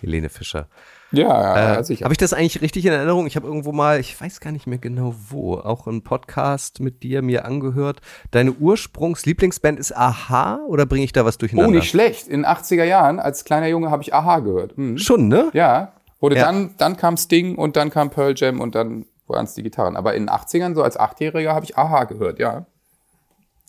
[0.00, 0.68] Helene Fischer.
[1.12, 2.04] Ja, Äh, sicher.
[2.04, 3.26] habe ich das eigentlich richtig in Erinnerung?
[3.26, 7.02] Ich habe irgendwo mal, ich weiß gar nicht mehr genau wo, auch einen Podcast mit
[7.02, 8.00] dir mir angehört.
[8.30, 11.70] Deine Ursprungs-Lieblingsband ist Aha oder bringe ich da was Oh, durcheinander?
[11.78, 12.28] nicht schlecht.
[12.28, 14.76] In den 80er Jahren, als kleiner Junge, habe ich Aha gehört.
[14.78, 14.98] Mhm.
[14.98, 15.50] Schon, ne?
[15.52, 16.44] Ja, wurde Ja.
[16.46, 19.96] dann, dann kam Sting und dann kam Pearl Jam und dann waren es die Gitarren.
[19.96, 22.66] Aber in den 80ern, so als Achtjähriger, habe ich Aha gehört, ja.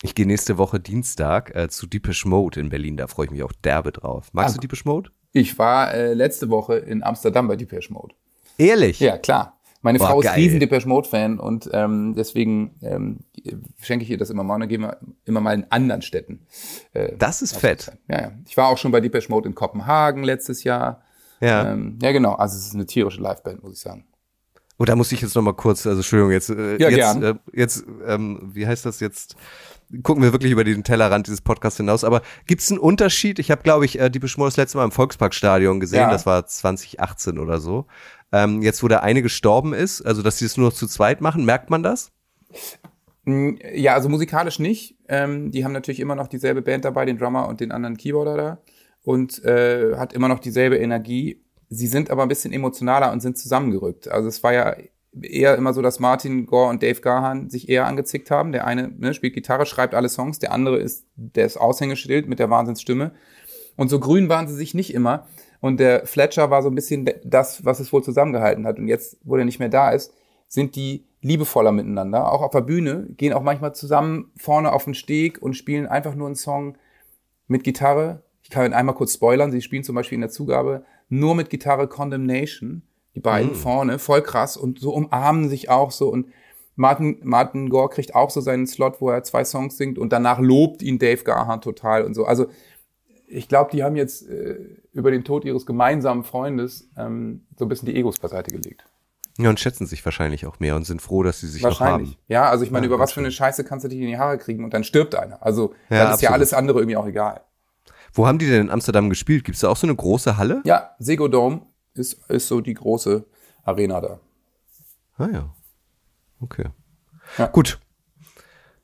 [0.02, 2.96] Ich gehe nächste Woche Dienstag äh, zu Deepish Mode in Berlin.
[2.98, 4.28] Da freue ich mich auch derbe drauf.
[4.32, 4.54] Magst Ah.
[4.56, 5.10] du Deepish Mode?
[5.34, 8.14] Ich war äh, letzte Woche in Amsterdam bei Depeche Mode.
[8.56, 9.00] Ehrlich?
[9.00, 9.58] Ja, klar.
[9.82, 10.36] Meine Boah, Frau ist geil.
[10.36, 13.18] riesen Depeche Mode Fan und ähm, deswegen ähm,
[13.82, 16.46] schenke ich ihr das immer mal und dann gehen wir immer mal in anderen Städten.
[16.94, 17.92] Äh, Das ist fett.
[18.08, 18.32] ja, ja.
[18.46, 21.02] Ich war auch schon bei Depeche Mode in Kopenhagen letztes Jahr.
[21.40, 21.72] Ja.
[21.72, 22.34] Ähm, ja, genau.
[22.34, 24.06] Also es ist eine tierische Liveband, muss ich sagen.
[24.76, 27.34] Und da muss ich jetzt noch mal kurz, also Entschuldigung, jetzt, äh, Ja, jetzt, äh,
[27.52, 29.36] jetzt, ähm, wie heißt das jetzt?
[30.02, 32.04] Gucken wir wirklich über den Tellerrand dieses Podcasts hinaus.
[32.04, 33.38] Aber gibt es einen Unterschied?
[33.38, 36.00] Ich habe, glaube ich, äh, die Beschmor das letzte Mal im Volksparkstadion gesehen.
[36.00, 36.10] Ja.
[36.10, 37.86] Das war 2018 oder so.
[38.32, 41.20] Ähm, jetzt, wo der eine gestorben ist, also dass sie es nur noch zu zweit
[41.20, 42.12] machen, merkt man das?
[43.26, 44.96] Ja, also musikalisch nicht.
[45.08, 48.36] Ähm, die haben natürlich immer noch dieselbe Band dabei, den Drummer und den anderen Keyboarder
[48.36, 48.58] da.
[49.02, 51.42] Und äh, hat immer noch dieselbe Energie.
[51.68, 54.08] Sie sind aber ein bisschen emotionaler und sind zusammengerückt.
[54.08, 54.76] Also es war ja
[55.22, 58.52] eher immer so, dass Martin Gore und Dave Gahan sich eher angezickt haben.
[58.52, 62.50] Der eine ne, spielt Gitarre, schreibt alle Songs, der andere ist, ist Aushängeschild mit der
[62.50, 63.12] Wahnsinnsstimme.
[63.76, 65.26] Und so grün waren sie sich nicht immer.
[65.60, 68.78] Und der Fletcher war so ein bisschen das, was es wohl zusammengehalten hat.
[68.78, 70.12] Und jetzt, wo der nicht mehr da ist,
[70.46, 72.30] sind die liebevoller miteinander.
[72.30, 76.14] Auch auf der Bühne gehen auch manchmal zusammen vorne auf den Steg und spielen einfach
[76.14, 76.76] nur einen Song
[77.48, 78.22] mit Gitarre.
[78.42, 79.50] Ich kann einmal kurz spoilern.
[79.50, 82.82] Sie spielen zum Beispiel in der Zugabe nur mit Gitarre Condemnation.
[83.14, 83.56] Die beiden mhm.
[83.56, 86.28] vorne, voll krass und so umarmen sich auch so und
[86.76, 90.40] Martin, Martin Gore kriegt auch so seinen Slot, wo er zwei Songs singt und danach
[90.40, 92.24] lobt ihn Dave Garhart total und so.
[92.24, 92.46] Also
[93.26, 94.58] ich glaube, die haben jetzt äh,
[94.92, 98.84] über den Tod ihres gemeinsamen Freundes ähm, so ein bisschen die Egos beiseite gelegt.
[99.38, 102.14] Ja, und schätzen sich wahrscheinlich auch mehr und sind froh, dass sie sich noch haben.
[102.28, 104.18] Ja, also ich meine, ja, über was für eine Scheiße kannst du dich in die
[104.18, 105.42] Haare kriegen und dann stirbt einer.
[105.44, 106.22] Also ja, dann ist absolut.
[106.22, 107.40] ja alles andere irgendwie auch egal.
[108.12, 109.44] Wo haben die denn in Amsterdam gespielt?
[109.44, 110.62] Gibt es da auch so eine große Halle?
[110.64, 111.62] Ja, Sego Dome
[111.94, 113.24] ist, ist so die große
[113.62, 114.20] Arena da.
[115.16, 115.54] Ah ja.
[116.40, 116.66] Okay.
[117.38, 117.46] Ja.
[117.46, 117.80] Gut.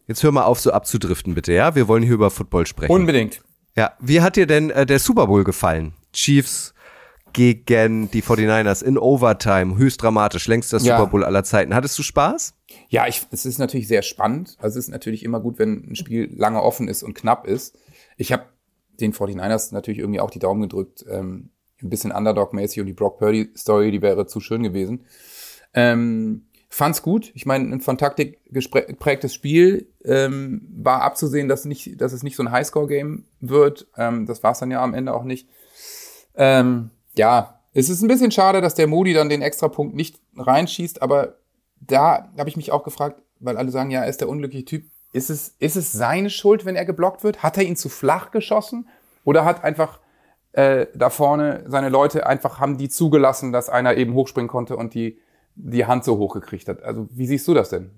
[0.07, 1.75] Jetzt hör mal auf, so abzudriften, bitte, ja?
[1.75, 2.93] Wir wollen hier über Football sprechen.
[2.93, 3.43] Unbedingt.
[3.77, 5.95] Ja, wie hat dir denn äh, der Super Bowl gefallen?
[6.13, 6.75] Chiefs
[7.33, 10.97] gegen die 49ers in Overtime, höchst dramatisch, längster ja.
[10.97, 11.75] Super Bowl aller Zeiten.
[11.75, 12.55] Hattest du Spaß?
[12.89, 14.57] Ja, ich, es ist natürlich sehr spannend.
[14.59, 17.79] Also es ist natürlich immer gut, wenn ein Spiel lange offen ist und knapp ist.
[18.17, 18.47] Ich habe
[19.01, 21.05] den 49ers natürlich irgendwie auch die Daumen gedrückt.
[21.09, 21.51] Ähm,
[21.83, 25.05] ein bisschen Underdog-mäßig und die Brock Purdy-Story, die wäre zu schön gewesen.
[25.75, 27.33] Ähm, fand's gut.
[27.35, 29.89] Ich meine, ein von Taktik geprägtes Spiel.
[30.05, 33.87] Ähm, war abzusehen, dass, nicht, dass es nicht so ein Highscore-Game wird.
[33.97, 35.49] Ähm, das war es dann ja am Ende auch nicht.
[36.37, 41.03] Ähm, ja, es ist ein bisschen schade, dass der Moody dann den Extrapunkt nicht reinschießt,
[41.03, 41.37] aber
[41.81, 44.85] da habe ich mich auch gefragt, weil alle sagen, ja, er ist der unglückliche Typ.
[45.13, 47.43] Ist es, ist es seine Schuld, wenn er geblockt wird?
[47.43, 48.89] Hat er ihn zu flach geschossen?
[49.25, 49.99] Oder hat einfach
[50.53, 54.95] äh, da vorne seine Leute einfach, haben die zugelassen, dass einer eben hochspringen konnte und
[54.95, 55.19] die,
[55.55, 56.83] die Hand so hoch gekriegt hat?
[56.83, 57.91] Also wie siehst du das denn?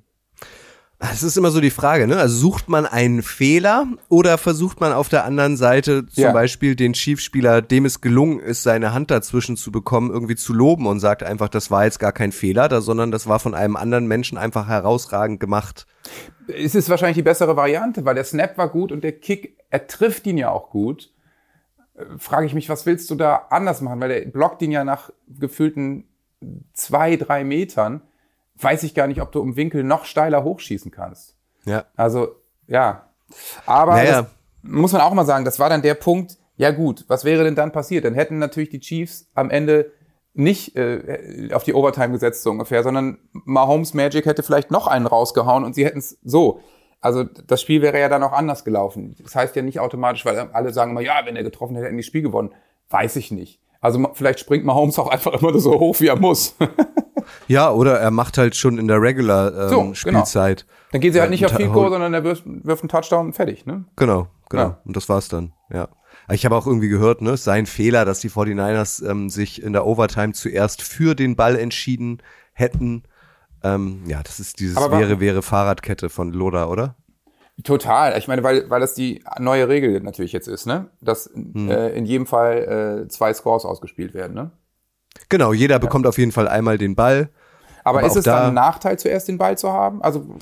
[1.10, 2.16] Es ist immer so die Frage, ne?
[2.16, 6.32] Also sucht man einen Fehler oder versucht man auf der anderen Seite zum ja.
[6.32, 10.86] Beispiel den Chiefspieler, dem es gelungen ist, seine Hand dazwischen zu bekommen, irgendwie zu loben
[10.86, 13.74] und sagt einfach, das war jetzt gar kein Fehler, da, sondern das war von einem
[13.74, 15.86] anderen Menschen einfach herausragend gemacht.
[16.46, 19.88] Es ist wahrscheinlich die bessere Variante, weil der Snap war gut und der Kick, er
[19.88, 21.10] trifft ihn ja auch gut.
[22.18, 24.00] Frage ich mich, was willst du da anders machen?
[24.00, 26.04] Weil der blockt ihn ja nach gefühlten
[26.72, 28.02] zwei, drei Metern
[28.56, 31.36] weiß ich gar nicht, ob du im Winkel noch steiler hochschießen kannst.
[31.64, 31.84] Ja.
[31.96, 32.36] Also,
[32.66, 33.08] ja.
[33.66, 34.26] Aber naja.
[34.62, 37.54] muss man auch mal sagen, das war dann der Punkt, ja gut, was wäre denn
[37.54, 38.04] dann passiert?
[38.04, 39.90] Dann hätten natürlich die Chiefs am Ende
[40.34, 45.06] nicht äh, auf die Overtime gesetzt, so ungefähr, sondern Mahomes Magic hätte vielleicht noch einen
[45.06, 46.60] rausgehauen und sie hätten es so.
[47.02, 49.14] Also das Spiel wäre ja dann auch anders gelaufen.
[49.22, 51.96] Das heißt ja nicht automatisch, weil alle sagen immer, ja, wenn er getroffen hätte, hätten
[51.98, 52.52] die Spiel gewonnen.
[52.88, 53.60] Weiß ich nicht.
[53.80, 56.56] Also vielleicht springt Mahomes auch einfach immer so hoch, wie er muss.
[57.48, 59.94] Ja, oder er macht halt schon in der Regular ähm, so, genau.
[59.94, 60.66] Spielzeit.
[60.66, 60.72] Genau.
[60.92, 63.66] Dann geht sie halt nicht auf Goal, sondern er wirft, wirft einen Touchdown und fertig,
[63.66, 63.84] ne?
[63.96, 64.62] Genau, genau.
[64.62, 64.80] Ja.
[64.84, 65.88] Und das war's dann, ja.
[66.30, 69.86] Ich habe auch irgendwie gehört, ne, sein Fehler, dass die 49ers ähm, sich in der
[69.86, 73.02] Overtime zuerst für den Ball entschieden hätten.
[73.64, 76.96] Ähm, ja, das ist dieses wäre, wäre Fahrradkette von Loda, oder?
[77.64, 78.18] Total.
[78.18, 80.90] Ich meine, weil, weil das die neue Regel natürlich jetzt ist, ne?
[81.01, 81.70] Dass hm.
[81.70, 84.51] äh, in jedem Fall äh, zwei Scores ausgespielt werden, ne?
[85.29, 85.79] Genau, jeder ja.
[85.79, 87.29] bekommt auf jeden Fall einmal den Ball.
[87.85, 90.03] Aber, aber ist es da dann ein Nachteil, zuerst den Ball zu haben?
[90.03, 90.38] Also,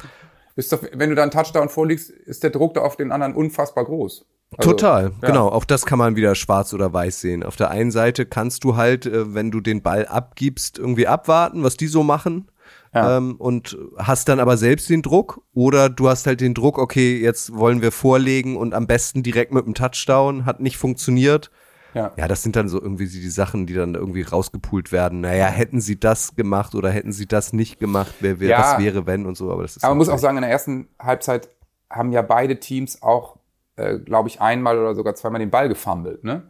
[0.56, 3.84] ist doch, wenn du dann Touchdown vorliegst, ist der Druck da auf den anderen unfassbar
[3.84, 4.26] groß.
[4.56, 5.28] Also, Total, ja.
[5.28, 5.48] genau.
[5.48, 7.42] Auch das kann man wieder schwarz oder weiß sehen.
[7.42, 11.62] Auf der einen Seite kannst du halt, äh, wenn du den Ball abgibst, irgendwie abwarten,
[11.62, 12.49] was die so machen.
[12.92, 13.18] Ja.
[13.18, 17.20] Ähm, und hast dann aber selbst den Druck oder du hast halt den Druck, okay,
[17.20, 21.50] jetzt wollen wir vorlegen und am besten direkt mit einem Touchdown, hat nicht funktioniert.
[21.94, 22.12] Ja.
[22.16, 25.20] ja, das sind dann so irgendwie die Sachen, die dann irgendwie rausgepult werden.
[25.20, 28.58] Naja, hätten sie das gemacht oder hätten sie das nicht gemacht, wer, wer ja.
[28.58, 29.50] was wäre, wenn und so.
[29.50, 31.48] Aber, das ist aber man muss auch sagen, in der ersten Halbzeit
[31.88, 33.38] haben ja beide Teams auch,
[33.76, 36.22] äh, glaube ich, einmal oder sogar zweimal den Ball gefummelt.
[36.22, 36.44] Ne?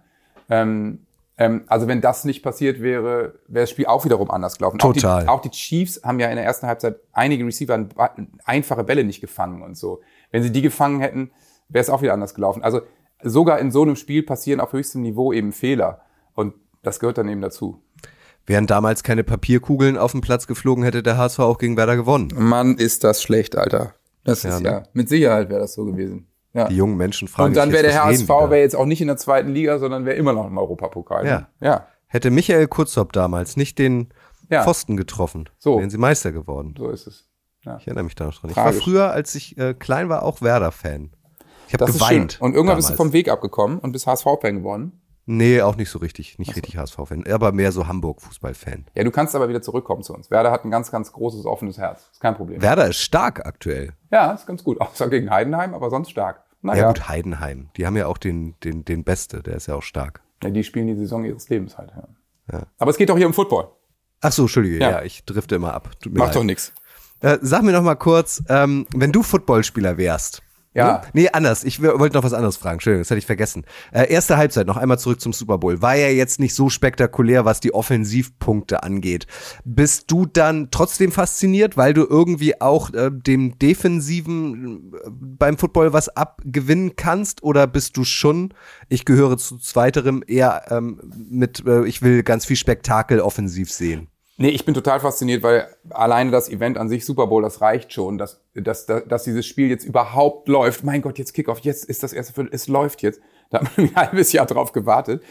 [0.50, 1.06] Ähm,
[1.40, 4.78] ähm, also wenn das nicht passiert wäre, wäre das Spiel auch wiederum anders gelaufen.
[4.78, 5.22] Total.
[5.22, 7.88] Auch die, auch die Chiefs haben ja in der ersten Halbzeit einige Receiver
[8.44, 10.02] einfache Bälle nicht gefangen und so.
[10.30, 11.30] Wenn sie die gefangen hätten,
[11.70, 12.62] wäre es auch wieder anders gelaufen.
[12.62, 12.82] Also
[13.22, 16.02] sogar in so einem Spiel passieren auf höchstem Niveau eben Fehler.
[16.34, 17.82] Und das gehört dann eben dazu.
[18.44, 22.32] Wären damals keine Papierkugeln auf dem Platz geflogen, hätte der HSV auch gegen Werder gewonnen.
[22.36, 23.94] Mann, ist das schlecht, Alter.
[24.24, 24.82] Das ja, ist ja, ne?
[24.92, 26.29] mit Sicherheit wäre das so gewesen.
[26.52, 26.68] Ja.
[26.68, 29.16] Die jungen Menschen fragen Und dann wäre der HSV wäre jetzt auch nicht in der
[29.16, 31.26] zweiten Liga, sondern wäre immer noch im Europapokal.
[31.26, 31.48] Ja.
[31.60, 31.86] ja.
[32.06, 34.08] Hätte Michael Kurzop damals nicht den
[34.48, 34.64] ja.
[34.64, 35.78] Pfosten getroffen, so.
[35.78, 36.74] wären sie Meister geworden.
[36.76, 37.28] So ist es.
[37.64, 37.76] Ja.
[37.76, 38.50] Ich erinnere mich da noch dran.
[38.50, 38.76] Ich Tragisch.
[38.76, 41.10] war früher, als ich äh, klein war, auch Werder-Fan.
[41.68, 42.40] Ich habe geweint.
[42.40, 43.08] Und irgendwann bist du damals.
[43.08, 45.00] vom Weg abgekommen und bist HSV-Fan geworden.
[45.36, 46.38] Nee, auch nicht so richtig.
[46.38, 48.86] Nicht richtig HSV-Fan, aber mehr so Hamburg-Fußball-Fan.
[48.94, 50.30] Ja, du kannst aber wieder zurückkommen zu uns.
[50.30, 52.08] Werder hat ein ganz, ganz großes, offenes Herz.
[52.12, 52.60] Ist kein Problem.
[52.60, 53.92] Werder ist stark aktuell.
[54.10, 54.80] Ja, ist ganz gut.
[54.80, 56.36] Außer gegen Heidenheim, aber sonst stark.
[56.36, 57.70] Ja, Naja, gut, Heidenheim.
[57.76, 60.20] Die haben ja auch den, den, den Beste, der ist ja auch stark.
[60.42, 61.92] ja, die spielen die Saison ihres Lebens halt.
[61.96, 62.08] Ja.
[62.58, 62.66] Ja.
[62.78, 63.68] Aber es geht doch hier um Football.
[64.22, 65.02] Ach so, Entschuldige, ja, Ja.
[65.02, 65.90] ich drifte immer ab.
[66.06, 66.36] Macht leid.
[66.36, 66.72] doch nichts.
[67.20, 70.42] Äh, sag mir noch mal kurz, ähm, wenn du Footballspieler wärst.
[70.72, 70.92] Ja.
[70.92, 71.00] Ne?
[71.14, 71.64] Nee, anders.
[71.64, 72.74] Ich wollte noch was anderes fragen.
[72.74, 73.64] Entschuldigung, das hätte ich vergessen.
[73.92, 75.82] Äh, erste Halbzeit, noch einmal zurück zum Super Bowl.
[75.82, 79.26] War ja jetzt nicht so spektakulär, was die Offensivpunkte angeht.
[79.64, 85.92] Bist du dann trotzdem fasziniert, weil du irgendwie auch äh, dem Defensiven äh, beim Football
[85.92, 87.42] was abgewinnen kannst?
[87.42, 88.54] Oder bist du schon,
[88.88, 94.08] ich gehöre zu zweiterem, eher ähm, mit, äh, ich will ganz viel Spektakel offensiv sehen?
[94.40, 97.92] Nee, ich bin total fasziniert, weil alleine das Event an sich, Super Bowl, das reicht
[97.92, 100.82] schon, dass, dass, dass, dass dieses Spiel jetzt überhaupt läuft.
[100.82, 103.20] Mein Gott, jetzt Kickoff, jetzt ist das erste Viertel, es läuft jetzt.
[103.50, 105.22] Da hat man ein halbes Jahr drauf gewartet.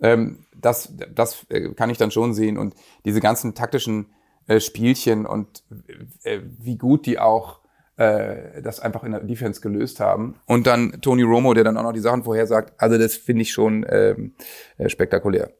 [0.00, 2.58] Ähm, das, das äh, kann ich dann schon sehen.
[2.58, 2.74] Und
[3.04, 4.06] diese ganzen taktischen
[4.48, 5.62] äh, Spielchen und
[6.24, 7.60] äh, wie gut die auch
[7.98, 10.40] äh, das einfach in der Defense gelöst haben.
[10.44, 12.72] Und dann Tony Romo, der dann auch noch die Sachen vorhersagt.
[12.78, 14.34] Also das finde ich schon ähm,
[14.76, 15.52] äh, spektakulär.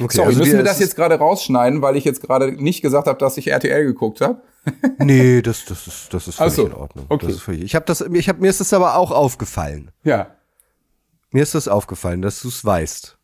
[0.00, 3.06] Okay, Sorry, also müssen wir das jetzt gerade rausschneiden, weil ich jetzt gerade nicht gesagt
[3.06, 4.40] habe, dass ich RTL geguckt habe?
[4.98, 7.06] Nee, das, das ist, das ist völlig so, in Ordnung.
[7.08, 7.32] okay.
[7.32, 9.90] Völlig, ich habe das, ich hab, mir ist das aber auch aufgefallen.
[10.04, 10.36] Ja.
[11.32, 13.18] Mir ist das aufgefallen, dass du es weißt.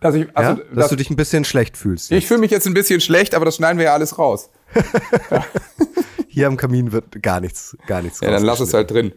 [0.00, 0.66] Dass ich, also, ja?
[0.68, 2.12] Dass das, du dich ein bisschen schlecht fühlst.
[2.12, 4.50] ich fühle mich jetzt ein bisschen schlecht, aber das schneiden wir ja alles raus.
[6.28, 9.12] Hier am Kamin wird gar nichts, gar nichts Ja, dann lass es halt drin.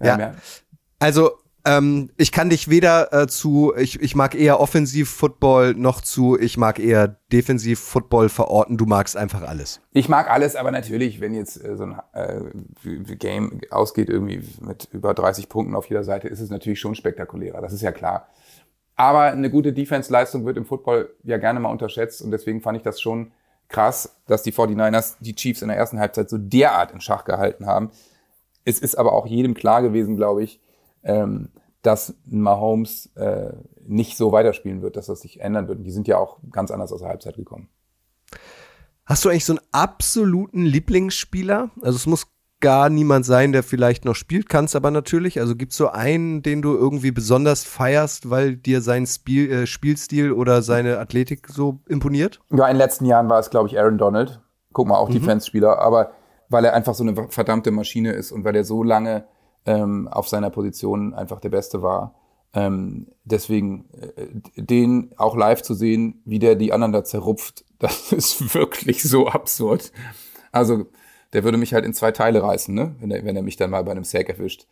[0.00, 0.34] Ja.
[0.98, 1.32] Also,
[1.66, 6.58] ähm, ich kann dich weder äh, zu, ich, ich mag eher Offensiv-Football noch zu, ich
[6.58, 8.76] mag eher Defensiv-Football verorten.
[8.76, 9.80] Du magst einfach alles.
[9.92, 14.88] Ich mag alles, aber natürlich, wenn jetzt äh, so ein äh, Game ausgeht irgendwie mit
[14.92, 17.62] über 30 Punkten auf jeder Seite, ist es natürlich schon spektakulärer.
[17.62, 18.28] Das ist ja klar.
[18.96, 22.84] Aber eine gute Defense-Leistung wird im Football ja gerne mal unterschätzt und deswegen fand ich
[22.84, 23.32] das schon
[23.68, 27.66] krass, dass die 49ers die Chiefs in der ersten Halbzeit so derart in Schach gehalten
[27.66, 27.90] haben.
[28.64, 30.60] Es ist aber auch jedem klar gewesen, glaube ich,
[31.04, 31.50] ähm,
[31.82, 33.52] dass Mahomes äh,
[33.86, 35.78] nicht so weiterspielen wird, dass das sich ändern wird.
[35.78, 37.68] Und die sind ja auch ganz anders aus der Halbzeit gekommen.
[39.04, 41.70] Hast du eigentlich so einen absoluten Lieblingsspieler?
[41.82, 42.26] Also es muss
[42.60, 45.38] gar niemand sein, der vielleicht noch spielt, kannst aber natürlich.
[45.38, 50.32] Also gibt's so einen, den du irgendwie besonders feierst, weil dir sein Spiel, äh, Spielstil
[50.32, 52.40] oder seine Athletik so imponiert?
[52.50, 54.40] Ja, in den letzten Jahren war es, glaube ich, Aaron Donald.
[54.72, 56.12] Guck mal, auch Defense-Spieler, aber
[56.48, 59.24] weil er einfach so eine verdammte Maschine ist und weil er so lange
[59.66, 62.14] ähm, auf seiner Position einfach der Beste war.
[62.52, 68.12] Ähm, deswegen äh, den auch live zu sehen, wie der die anderen da zerrupft, das
[68.12, 69.92] ist wirklich so absurd.
[70.52, 70.86] Also
[71.32, 72.94] der würde mich halt in zwei Teile reißen, ne?
[73.00, 74.66] wenn, er, wenn er mich dann mal bei einem Sack erwischt.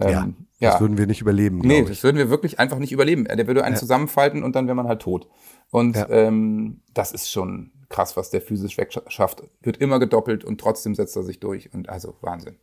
[0.00, 1.88] Ähm, Das würden wir nicht überleben, Nee, ich.
[1.88, 3.24] das würden wir wirklich einfach nicht überleben.
[3.24, 5.28] Der würde einen zusammenfalten und dann wäre man halt tot.
[5.70, 6.08] Und Ja.
[6.08, 9.42] ähm, das ist schon krass, was der physisch wegschafft.
[9.62, 11.72] Wird immer gedoppelt und trotzdem setzt er sich durch.
[11.74, 12.56] Und also Wahnsinn.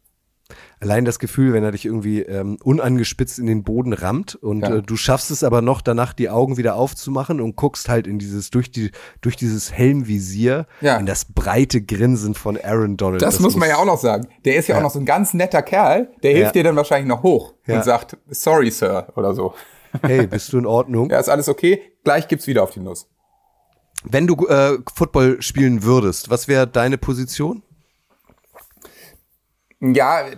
[0.80, 4.76] Allein das Gefühl, wenn er dich irgendwie ähm, unangespitzt in den Boden rammt und Ja.
[4.76, 8.20] äh, du schaffst es aber noch danach die Augen wieder aufzumachen und guckst halt in
[8.20, 10.98] dieses durch die durch dieses Helmvisier Ja.
[10.98, 13.22] in das breite Grinsen von Aaron Donald.
[13.24, 14.28] Das, muss man ja auch noch sagen.
[14.46, 14.80] Der ist ja, Ja.
[14.80, 16.12] auch noch so ein ganz netter Kerl.
[16.22, 19.54] Der hilft dir dann wahrscheinlich noch hoch und sagt, sorry, Sir, oder so.
[20.04, 21.10] Hey, bist du in Ordnung?
[21.12, 21.82] Ja, ist alles okay.
[22.04, 23.08] Gleich gibt's wieder auf die Nuss.
[24.04, 27.64] Wenn du äh, Football spielen würdest, was wäre deine Position?
[29.80, 30.36] Ja, äh,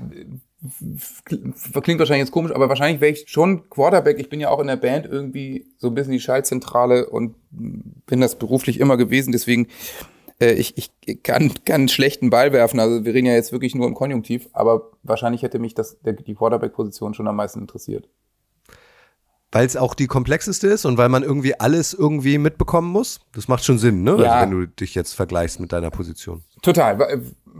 [1.81, 4.19] klingt wahrscheinlich jetzt komisch, aber wahrscheinlich wäre ich schon Quarterback.
[4.19, 8.21] Ich bin ja auch in der Band irgendwie so ein bisschen die Schaltzentrale und bin
[8.21, 9.31] das beruflich immer gewesen.
[9.31, 9.67] Deswegen,
[10.39, 12.79] äh, ich, ich kann, kann einen schlechten Ball werfen.
[12.79, 16.13] Also wir reden ja jetzt wirklich nur im Konjunktiv, aber wahrscheinlich hätte mich das, der,
[16.13, 18.09] die Quarterback-Position schon am meisten interessiert.
[19.51, 23.21] Weil es auch die komplexeste ist und weil man irgendwie alles irgendwie mitbekommen muss.
[23.33, 24.17] Das macht schon Sinn, ne?
[24.19, 24.33] Ja.
[24.33, 26.43] Also wenn du dich jetzt vergleichst mit deiner Position.
[26.61, 26.99] Total,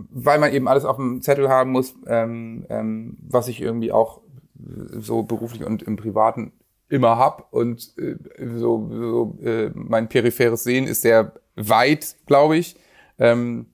[0.10, 4.22] weil, man eben alles auf dem Zettel haben muss, ähm, ähm, was ich irgendwie auch
[4.92, 6.52] so beruflich und im Privaten
[6.90, 8.16] immer hab und äh,
[8.58, 12.76] so, so äh, mein peripheres Sehen ist sehr weit, glaube ich.
[13.20, 13.68] Ähm,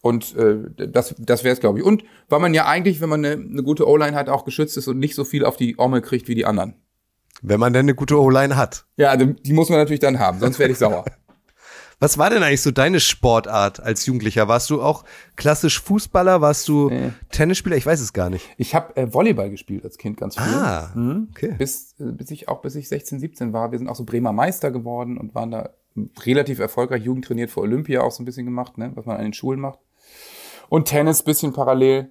[0.00, 1.84] und äh, das, das wäre es, glaube ich.
[1.84, 4.88] Und weil man ja eigentlich, wenn man eine, eine gute O-Line hat, auch geschützt ist
[4.88, 6.74] und nicht so viel auf die Omme kriegt wie die anderen.
[7.40, 8.84] Wenn man denn eine gute O-Line hat.
[8.96, 11.04] Ja, also die muss man natürlich dann haben, sonst werde ich sauer.
[12.02, 14.48] Was war denn eigentlich so deine Sportart als Jugendlicher?
[14.48, 15.04] Warst du auch
[15.36, 16.40] klassisch Fußballer?
[16.40, 17.12] Warst du Nee.
[17.30, 17.76] Tennisspieler?
[17.76, 18.44] Ich weiß es gar nicht.
[18.56, 20.52] Ich habe äh, Volleyball gespielt als Kind ganz viel.
[20.52, 20.92] Ah,
[21.30, 21.54] okay.
[21.56, 23.70] bis, äh, bis ich auch bis ich 16, 17 war.
[23.70, 25.70] Wir sind auch so Bremer Meister geworden und waren da
[26.22, 29.22] relativ erfolgreich, Jugend trainiert für Olympia auch so ein bisschen gemacht, ne, was man an
[29.22, 29.78] den Schulen macht.
[30.68, 32.10] Und Tennis bisschen parallel.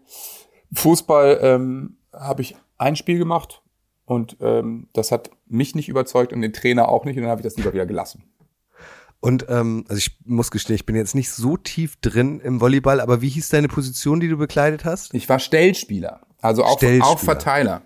[0.71, 3.61] Fußball ähm, habe ich ein Spiel gemacht
[4.05, 7.41] und ähm, das hat mich nicht überzeugt und den Trainer auch nicht und dann habe
[7.41, 8.23] ich das lieber wieder gelassen.
[9.21, 12.99] Und ähm, also ich muss gestehen, ich bin jetzt nicht so tief drin im Volleyball,
[12.99, 15.13] aber wie hieß deine Position, die du bekleidet hast?
[15.13, 17.05] Ich war Stellspieler, also auch, Stellspieler.
[17.05, 17.83] auch Verteiler.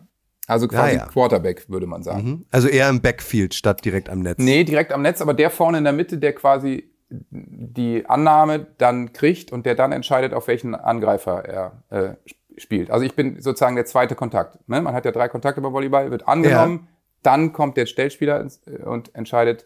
[0.47, 1.05] Also quasi Ja, ja.
[1.07, 2.23] Quarterback, würde man sagen.
[2.27, 2.45] Mhm.
[2.51, 4.37] Also eher im Backfield statt direkt am Netz.
[4.39, 9.11] Nee, direkt am Netz, aber der vorne in der Mitte, der quasi die Annahme dann
[9.13, 12.89] kriegt und der dann entscheidet, auf welchen Angreifer er äh, sp- spielt.
[12.91, 14.57] Also ich bin sozusagen der zweite Kontakt.
[14.69, 14.81] Ne?
[14.81, 16.87] Man hat ja drei Kontakte beim Volleyball, wird angenommen,
[17.23, 19.65] dann kommt der Stellspieler äh, und entscheidet,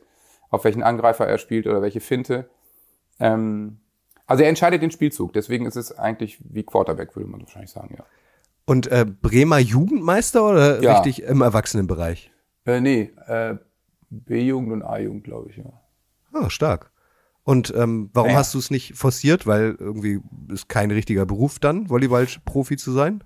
[0.49, 2.49] auf welchen Angreifer er spielt oder welche Finte.
[3.19, 3.79] Ähm,
[4.25, 7.95] also er entscheidet den Spielzug, deswegen ist es eigentlich wie Quarterback, würde man wahrscheinlich sagen,
[7.97, 8.05] ja.
[8.65, 10.99] Und äh, Bremer Jugendmeister oder Ja.
[10.99, 12.31] richtig im Erwachsenenbereich?
[12.65, 13.55] Äh, nee, äh,
[14.11, 15.65] B-Jugend und A-Jugend, glaube ich, ja.
[16.33, 16.91] Ah, stark.
[17.43, 18.37] Und ähm, warum Ja.
[18.37, 19.47] hast du es nicht forciert?
[19.47, 20.19] Weil irgendwie
[20.49, 23.23] ist kein richtiger Beruf dann, Volleyball-Profi zu sein?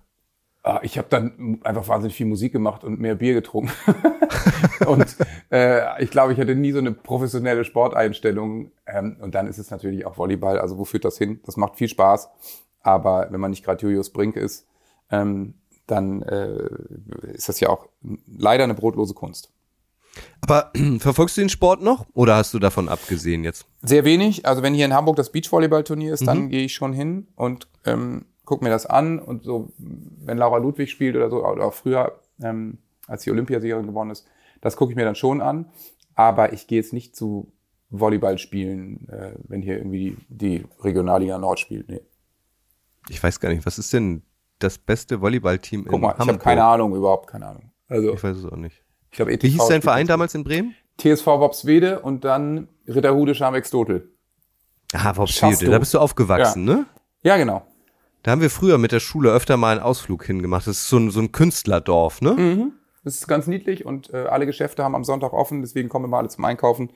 [0.63, 3.71] Ah, Ich habe dann einfach wahnsinnig viel Musik gemacht und mehr Bier getrunken.
[4.87, 5.05] und
[5.51, 8.71] äh, ich glaube, ich hatte nie so eine professionelle Sporteinstellung.
[8.85, 10.59] Ähm, und dann ist es natürlich auch Volleyball.
[10.59, 11.41] Also wo führt das hin?
[11.45, 12.29] Das macht viel Spaß.
[12.79, 14.65] Aber wenn man nicht gerade Julius Brink ist,
[15.11, 15.55] ähm,
[15.85, 16.69] dann äh,
[17.33, 17.89] ist das ja auch
[18.25, 19.51] leider eine brotlose Kunst.
[20.41, 23.65] Aber verfolgst du den Sport noch oder hast du davon abgesehen jetzt?
[23.81, 24.45] Sehr wenig.
[24.45, 28.25] Also wenn hier in Hamburg das Beachvolleyball-Turnier ist, dann gehe ich schon hin und ähm,
[28.45, 29.19] gucke mir das an.
[29.19, 32.77] Und so, wenn Laura Ludwig spielt oder so, oder auch früher, ähm,
[33.07, 34.25] als die Olympiasiegerin geworden ist,
[34.61, 35.69] das gucke ich mir dann schon an.
[36.15, 37.51] Aber ich gehe jetzt nicht zu
[37.89, 41.89] Volleyball spielen, äh, wenn hier irgendwie die, die Regionalliga Nord spielt.
[41.89, 42.01] Nee.
[43.09, 44.23] Ich weiß gar nicht, was ist denn
[44.59, 46.41] das beste Volleyballteam Guck in mal, ich habe Hamburg?
[46.41, 47.71] keine Ahnung, überhaupt keine Ahnung.
[47.87, 48.83] Also, Ich weiß es auch nicht.
[49.11, 50.73] ich glaube, Wie hieß dein Verein damals in Bremen?
[50.97, 54.09] TSV Wopswede und dann Ritterhude Scharmbeck-Stotel.
[54.93, 55.25] Ah, du.
[55.71, 56.85] da bist du aufgewachsen, ne?
[57.23, 57.65] Ja, genau.
[58.23, 60.65] Da haben wir früher mit der Schule öfter mal einen Ausflug hingemacht.
[60.65, 62.31] Das ist so ein, so ein Künstlerdorf, ne?
[62.31, 62.71] Mhm.
[63.03, 66.19] Das ist ganz niedlich und äh, alle Geschäfte haben am Sonntag offen, deswegen kommen immer
[66.19, 66.89] alle zum Einkaufen.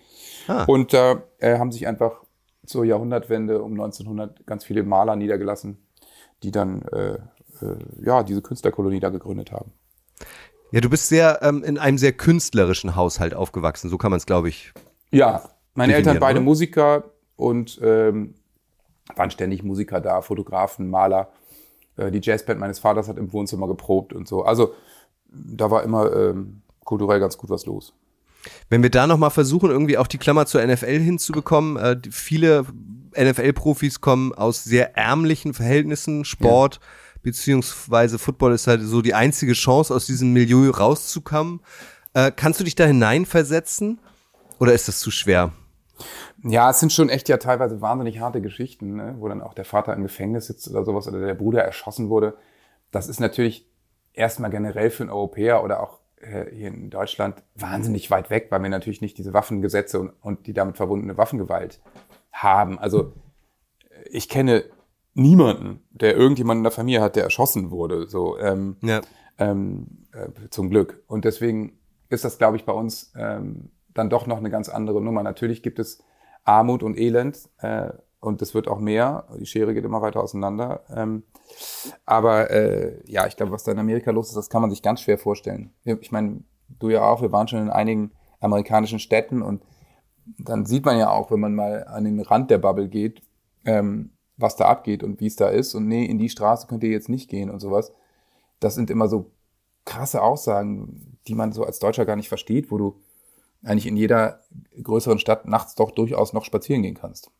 [0.47, 0.63] Ah.
[0.63, 2.23] Und da äh, haben sich einfach
[2.65, 5.85] zur Jahrhundertwende um 1900 ganz viele Maler niedergelassen,
[6.43, 9.73] die dann äh, äh, ja diese Künstlerkolonie da gegründet haben.
[10.71, 13.89] Ja, du bist sehr ähm, in einem sehr künstlerischen Haushalt aufgewachsen.
[13.89, 14.71] So kann man es, glaube ich.
[15.11, 16.45] Ja, meine Eltern beide oder?
[16.45, 17.03] Musiker
[17.35, 18.35] und ähm,
[19.15, 21.29] waren ständig Musiker da, Fotografen, Maler.
[21.95, 24.43] Äh, die Jazzband meines Vaters hat im Wohnzimmer geprobt und so.
[24.43, 24.73] Also
[25.29, 27.93] da war immer ähm, kulturell ganz gut was los.
[28.69, 32.65] Wenn wir da nochmal versuchen, irgendwie auch die Klammer zur NFL hinzubekommen, äh, viele
[33.17, 36.79] NFL-Profis kommen aus sehr ärmlichen Verhältnissen, Sport
[37.23, 41.59] beziehungsweise Football ist halt so die einzige Chance, aus diesem Milieu rauszukommen.
[42.13, 43.99] Äh, kannst du dich da hineinversetzen
[44.59, 45.51] oder ist das zu schwer?
[46.43, 49.15] Ja, es sind schon echt ja teilweise wahnsinnig harte Geschichten, ne?
[49.19, 52.35] wo dann auch der Vater im Gefängnis sitzt oder sowas oder der Bruder erschossen wurde.
[52.91, 53.67] Das ist natürlich
[54.13, 58.61] erstmal generell für einen Europäer oder auch äh, hier in Deutschland wahnsinnig weit weg, weil
[58.61, 61.79] wir natürlich nicht diese Waffengesetze und, und die damit verbundene Waffengewalt
[62.31, 62.77] haben.
[62.79, 63.13] Also
[63.89, 64.63] äh, ich kenne
[65.15, 68.07] niemanden, der irgendjemanden in der Familie hat, der erschossen wurde.
[68.07, 69.01] So, ähm, Ja.
[69.39, 71.03] ähm, äh, zum Glück.
[71.07, 71.79] Und deswegen
[72.09, 75.23] ist das, glaube ich, bei uns ähm, dann doch noch eine ganz andere Nummer.
[75.23, 76.03] Natürlich gibt es
[76.47, 77.89] Armut und Elend äh,
[78.19, 79.27] und das wird auch mehr.
[79.39, 80.81] Die Schere geht immer weiter auseinander.
[80.93, 81.23] Ähm,
[82.05, 84.81] aber äh, ja, ich glaube, was da in Amerika los ist, das kann man sich
[84.81, 85.71] ganz schwer vorstellen.
[85.83, 86.41] Ich meine,
[86.79, 89.63] du ja auch, wir waren schon in einigen amerikanischen Städten und
[90.37, 93.21] dann sieht man ja auch, wenn man mal an den Rand der Bubble geht,
[93.65, 95.73] ähm, was da abgeht und wie es da ist.
[95.73, 97.93] Und nee, in die Straße könnt ihr jetzt nicht gehen und sowas.
[98.59, 99.31] Das sind immer so
[99.85, 102.99] krasse Aussagen, die man so als Deutscher gar nicht versteht, wo du
[103.67, 104.41] eigentlich in jeder
[104.81, 107.31] größeren Stadt nachts doch durchaus noch spazieren gehen kannst.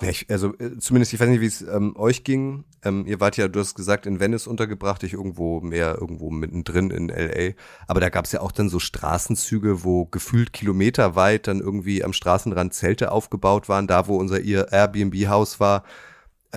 [0.00, 2.64] Ja, ich, also äh, zumindest, ich weiß nicht, wie es ähm, euch ging.
[2.84, 6.90] Ähm, ihr wart ja, du hast gesagt, in Venice untergebracht, ich irgendwo mehr, irgendwo mittendrin
[6.90, 7.52] in LA.
[7.86, 12.12] Aber da gab es ja auch dann so Straßenzüge, wo gefühlt kilometerweit dann irgendwie am
[12.12, 15.84] Straßenrand Zelte aufgebaut waren, da wo unser Airbnb-Haus war.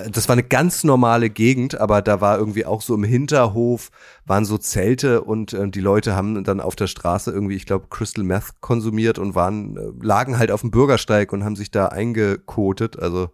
[0.05, 3.89] Äh, Das war eine ganz normale Gegend, aber da war irgendwie auch so im Hinterhof
[4.25, 7.87] waren so Zelte und äh, die Leute haben dann auf der Straße irgendwie, ich glaube,
[7.89, 11.87] Crystal Meth konsumiert und waren, äh, lagen halt auf dem Bürgersteig und haben sich da
[11.87, 12.99] eingekotet.
[12.99, 13.29] Also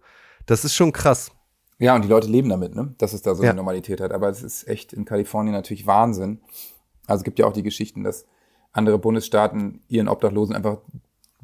[0.46, 1.30] das ist schon krass.
[1.78, 2.94] Ja, und die Leute leben damit, ne?
[2.98, 3.50] dass es da so Ja.
[3.50, 4.12] eine Normalität hat.
[4.12, 6.40] Aber es ist echt in Kalifornien natürlich Wahnsinn.
[7.06, 8.26] Also es gibt ja auch die Geschichten, dass
[8.72, 10.78] andere Bundesstaaten ihren Obdachlosen einfach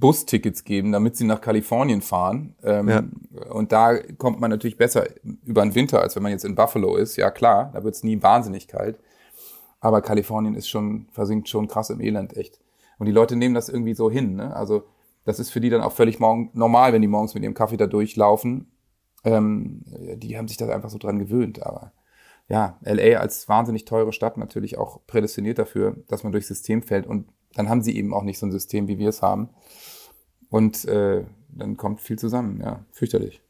[0.01, 2.55] Bustickets geben, damit sie nach Kalifornien fahren.
[2.62, 3.03] Ähm, Ja.
[3.51, 5.07] Und da kommt man natürlich besser
[5.44, 7.16] über den Winter, als wenn man jetzt in Buffalo ist.
[7.16, 8.98] Ja klar, da wird es nie wahnsinnig kalt.
[9.80, 12.61] Aber Kalifornien ist schon, versinkt schon krass im Elend, echt.
[12.98, 14.36] Und die Leute nehmen das irgendwie so hin.
[14.36, 14.55] Ne?
[14.55, 14.84] Also
[15.24, 17.76] das ist für die dann auch völlig morgen, normal, wenn die morgens mit ihrem Kaffee
[17.76, 18.70] da durchlaufen.
[19.24, 19.82] Ähm,
[20.16, 21.62] die haben sich da einfach so dran gewöhnt.
[21.62, 21.92] Aber
[22.48, 27.07] ja, LA als wahnsinnig teure Stadt natürlich auch prädestiniert dafür, dass man durchs System fällt.
[27.07, 29.51] Und dann haben sie eben auch nicht so ein System, wie wir es haben.
[30.51, 33.40] Und äh, dann kommt viel zusammen, ja, fürchterlich.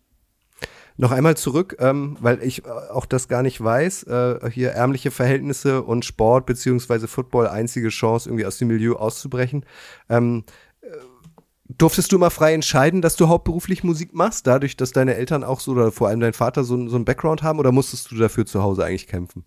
[0.96, 4.02] Noch einmal zurück, ähm, weil ich äh, auch das gar nicht weiß.
[4.02, 9.64] Äh, hier ärmliche Verhältnisse und Sport beziehungsweise Football einzige Chance, irgendwie aus dem Milieu auszubrechen.
[10.10, 10.44] Ähm,
[10.82, 10.88] äh,
[11.68, 15.60] durftest du mal frei entscheiden, dass du hauptberuflich Musik machst, dadurch, dass deine Eltern auch
[15.60, 18.44] so oder vor allem dein Vater so, so einen Background haben oder musstest du dafür
[18.44, 19.44] zu Hause eigentlich kämpfen?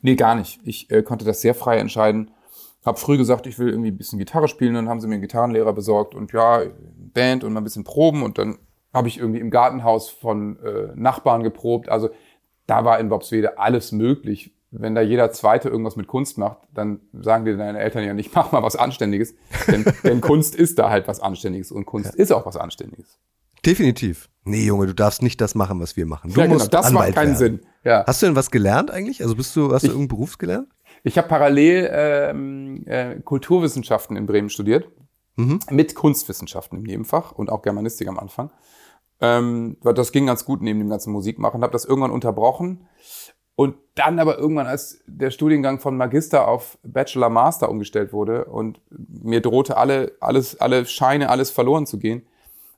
[0.00, 0.60] Nee, gar nicht.
[0.62, 2.30] Ich äh, konnte das sehr frei entscheiden.
[2.84, 5.22] Hab früh gesagt, ich will irgendwie ein bisschen Gitarre spielen, dann haben sie mir einen
[5.22, 6.62] Gitarrenlehrer besorgt und ja,
[7.14, 8.58] Band und mal ein bisschen proben und dann
[8.92, 11.88] habe ich irgendwie im Gartenhaus von äh, Nachbarn geprobt.
[11.88, 12.10] Also
[12.66, 14.54] da war in Bobswede alles möglich.
[14.70, 18.30] Wenn da jeder Zweite irgendwas mit Kunst macht, dann sagen dir deine Eltern ja nicht,
[18.34, 19.34] mach mal was Anständiges.
[19.66, 22.22] denn, denn Kunst ist da halt was Anständiges und Kunst ja.
[22.22, 23.18] ist auch was Anständiges.
[23.64, 24.28] Definitiv.
[24.44, 26.32] Nee, Junge, du darfst nicht das machen, was wir machen.
[26.32, 27.58] Du ja, genau, das Anwalt macht keinen werden.
[27.58, 27.60] Sinn.
[27.82, 28.04] Ja.
[28.06, 29.22] Hast du denn was gelernt eigentlich?
[29.22, 30.68] Also bist du, hast ich, du irgendeinen Beruf gelernt?
[31.04, 34.88] Ich habe parallel ähm, äh, Kulturwissenschaften in Bremen studiert,
[35.36, 35.60] mhm.
[35.70, 38.50] mit Kunstwissenschaften im Nebenfach und auch Germanistik am Anfang.
[39.20, 41.62] Ähm, das ging ganz gut neben dem ganzen Musikmachen.
[41.62, 42.88] Habe das irgendwann unterbrochen
[43.54, 48.80] und dann aber irgendwann, als der Studiengang von Magister auf Bachelor Master umgestellt wurde und
[48.90, 52.26] mir drohte alle alles alle Scheine alles verloren zu gehen,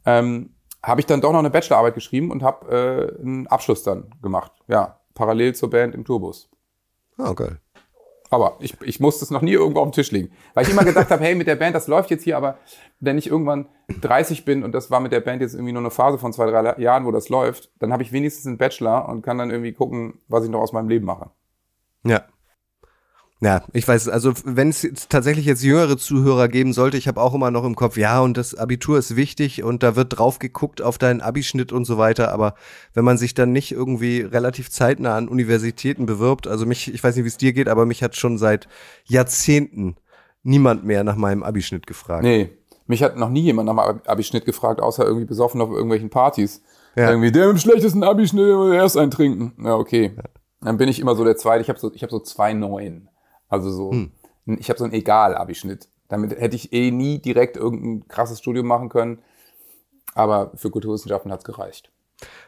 [0.04, 0.50] ähm,
[0.82, 4.50] habe ich dann doch noch eine Bachelorarbeit geschrieben und habe äh, einen Abschluss dann gemacht.
[4.66, 6.50] Ja, parallel zur Band im Tourbus.
[7.16, 7.60] Ah, oh, geil.
[8.30, 10.30] Aber ich, ich musste es noch nie irgendwo auf dem Tisch liegen.
[10.54, 12.58] Weil ich immer gedacht habe, hey, mit der Band, das läuft jetzt hier, aber
[12.98, 13.66] wenn ich irgendwann
[14.00, 16.46] 30 bin und das war mit der Band jetzt irgendwie nur eine Phase von zwei,
[16.50, 19.72] drei Jahren, wo das läuft, dann habe ich wenigstens einen Bachelor und kann dann irgendwie
[19.72, 21.30] gucken, was ich noch aus meinem Leben mache.
[22.04, 22.24] Ja,
[23.40, 27.34] ja, ich weiß, also wenn es tatsächlich jetzt jüngere Zuhörer geben sollte, ich habe auch
[27.34, 30.80] immer noch im Kopf, ja, und das Abitur ist wichtig und da wird drauf geguckt
[30.80, 32.54] auf deinen Abischnitt und so weiter, aber
[32.94, 37.14] wenn man sich dann nicht irgendwie relativ zeitnah an Universitäten bewirbt, also mich, ich weiß
[37.16, 38.68] nicht, wie es dir geht, aber mich hat schon seit
[39.04, 39.96] Jahrzehnten
[40.42, 42.22] niemand mehr nach meinem Abischnitt gefragt.
[42.22, 42.50] Nee,
[42.86, 46.62] mich hat noch nie jemand nach meinem Abischnitt gefragt, außer irgendwie besoffen auf irgendwelchen Partys.
[46.94, 47.10] Ja.
[47.10, 49.52] Irgendwie, der mit dem schlechtesten Abischnitt erst eintrinken.
[49.62, 50.12] Ja, okay.
[50.16, 50.22] Ja.
[50.62, 51.60] Dann bin ich immer so der Zweite.
[51.60, 53.10] Ich habe so, ich hab so zwei Neuen.
[53.48, 54.12] Also so, hm.
[54.58, 55.88] ich habe so ein Egal-Abischnitt.
[56.08, 59.18] Damit hätte ich eh nie direkt irgendein krasses Studium machen können.
[60.14, 61.90] Aber für Kulturwissenschaften hat's gereicht.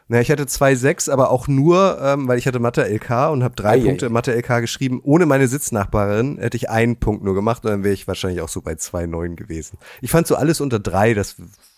[0.07, 3.43] Na, ich hatte zwei sechs, aber auch nur, ähm, weil ich hatte Mathe LK und
[3.43, 4.09] habe drei ei, Punkte ei.
[4.09, 5.01] Mathe LK geschrieben.
[5.03, 8.49] Ohne meine Sitznachbarin hätte ich einen Punkt nur gemacht und dann wäre ich wahrscheinlich auch
[8.49, 9.77] so bei zwei neun gewesen.
[10.01, 11.35] Ich fand so alles unter drei, das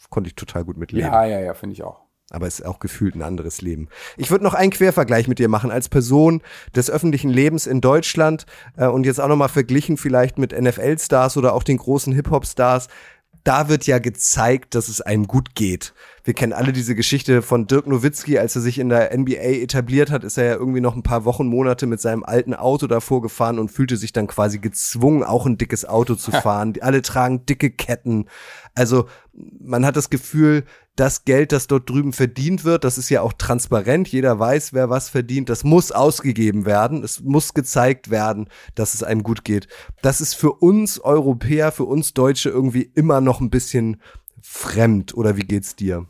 [0.09, 1.11] konnte ich total gut mitleben.
[1.11, 1.99] Ja, ja, ja, finde ich auch
[2.31, 3.89] aber es ist auch gefühlt ein anderes Leben.
[4.17, 6.41] Ich würde noch einen Quervergleich mit dir machen als Person
[6.75, 8.45] des öffentlichen Lebens in Deutschland
[8.77, 12.87] äh, und jetzt auch nochmal verglichen vielleicht mit NFL-Stars oder auch den großen Hip-Hop-Stars.
[13.43, 15.93] Da wird ja gezeigt, dass es einem gut geht.
[16.23, 20.11] Wir kennen alle diese Geschichte von Dirk Nowitzki, als er sich in der NBA etabliert
[20.11, 23.21] hat, ist er ja irgendwie noch ein paar Wochen, Monate mit seinem alten Auto davor
[23.21, 26.73] gefahren und fühlte sich dann quasi gezwungen, auch ein dickes Auto zu fahren.
[26.81, 28.25] Alle tragen dicke Ketten.
[28.75, 30.63] Also man hat das Gefühl,
[30.95, 34.89] das Geld, das dort drüben verdient wird, das ist ja auch transparent, jeder weiß, wer
[34.89, 39.67] was verdient, das muss ausgegeben werden, es muss gezeigt werden, dass es einem gut geht.
[40.01, 44.01] Das ist für uns Europäer, für uns Deutsche irgendwie immer noch ein bisschen
[44.51, 46.05] fremd, oder wie geht's dir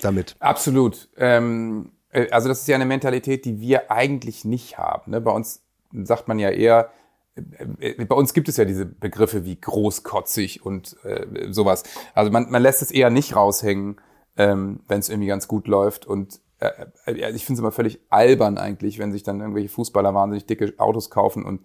[0.00, 0.36] damit?
[0.40, 1.08] Absolut.
[1.16, 5.12] Ähm, äh, also das ist ja eine Mentalität, die wir eigentlich nicht haben.
[5.12, 5.20] Ne?
[5.20, 5.62] Bei uns
[5.92, 6.90] sagt man ja eher,
[7.36, 11.84] äh, äh, bei uns gibt es ja diese Begriffe wie großkotzig und äh, sowas.
[12.14, 14.00] Also man, man lässt es eher nicht raushängen
[14.36, 16.06] ähm, wenn es irgendwie ganz gut läuft.
[16.06, 16.86] Und äh,
[17.30, 21.10] ich finde es immer völlig albern eigentlich, wenn sich dann irgendwelche Fußballer wahnsinnig dicke Autos
[21.10, 21.64] kaufen und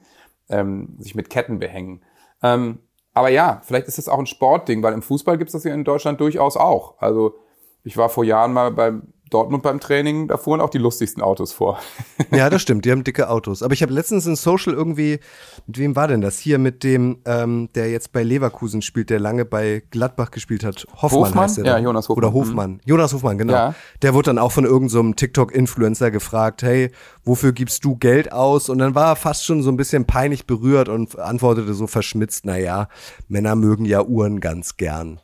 [0.49, 2.03] ähm, sich mit Ketten behängen.
[2.41, 2.79] Ähm,
[3.13, 5.73] aber ja, vielleicht ist das auch ein Sportding, weil im Fußball gibt es das ja
[5.73, 6.99] in Deutschland durchaus auch.
[6.99, 7.35] Also
[7.83, 11.53] ich war vor Jahren mal beim Dortmund beim Training, da fuhren auch die lustigsten Autos
[11.53, 11.79] vor.
[12.31, 13.63] ja, das stimmt, die haben dicke Autos.
[13.63, 15.19] Aber ich habe letztens in Social irgendwie,
[15.67, 16.39] mit wem war denn das?
[16.39, 20.85] Hier mit dem, ähm, der jetzt bei Leverkusen spielt, der lange bei Gladbach gespielt hat.
[20.93, 21.43] Hoffmann, Hofmann?
[21.43, 21.65] heißt der.
[21.65, 22.25] Ja, Jonas Hofmann.
[22.25, 22.71] Oder Hofmann.
[22.71, 22.79] Mhm.
[22.85, 23.53] Jonas Hofmann, genau.
[23.53, 23.75] Ja.
[24.01, 26.91] Der wurde dann auch von irgendeinem so TikTok-Influencer gefragt, hey,
[27.23, 28.69] wofür gibst du Geld aus?
[28.69, 32.45] Und dann war er fast schon so ein bisschen peinlich berührt und antwortete so verschmitzt,
[32.45, 32.87] naja,
[33.27, 35.19] Männer mögen ja Uhren ganz gern.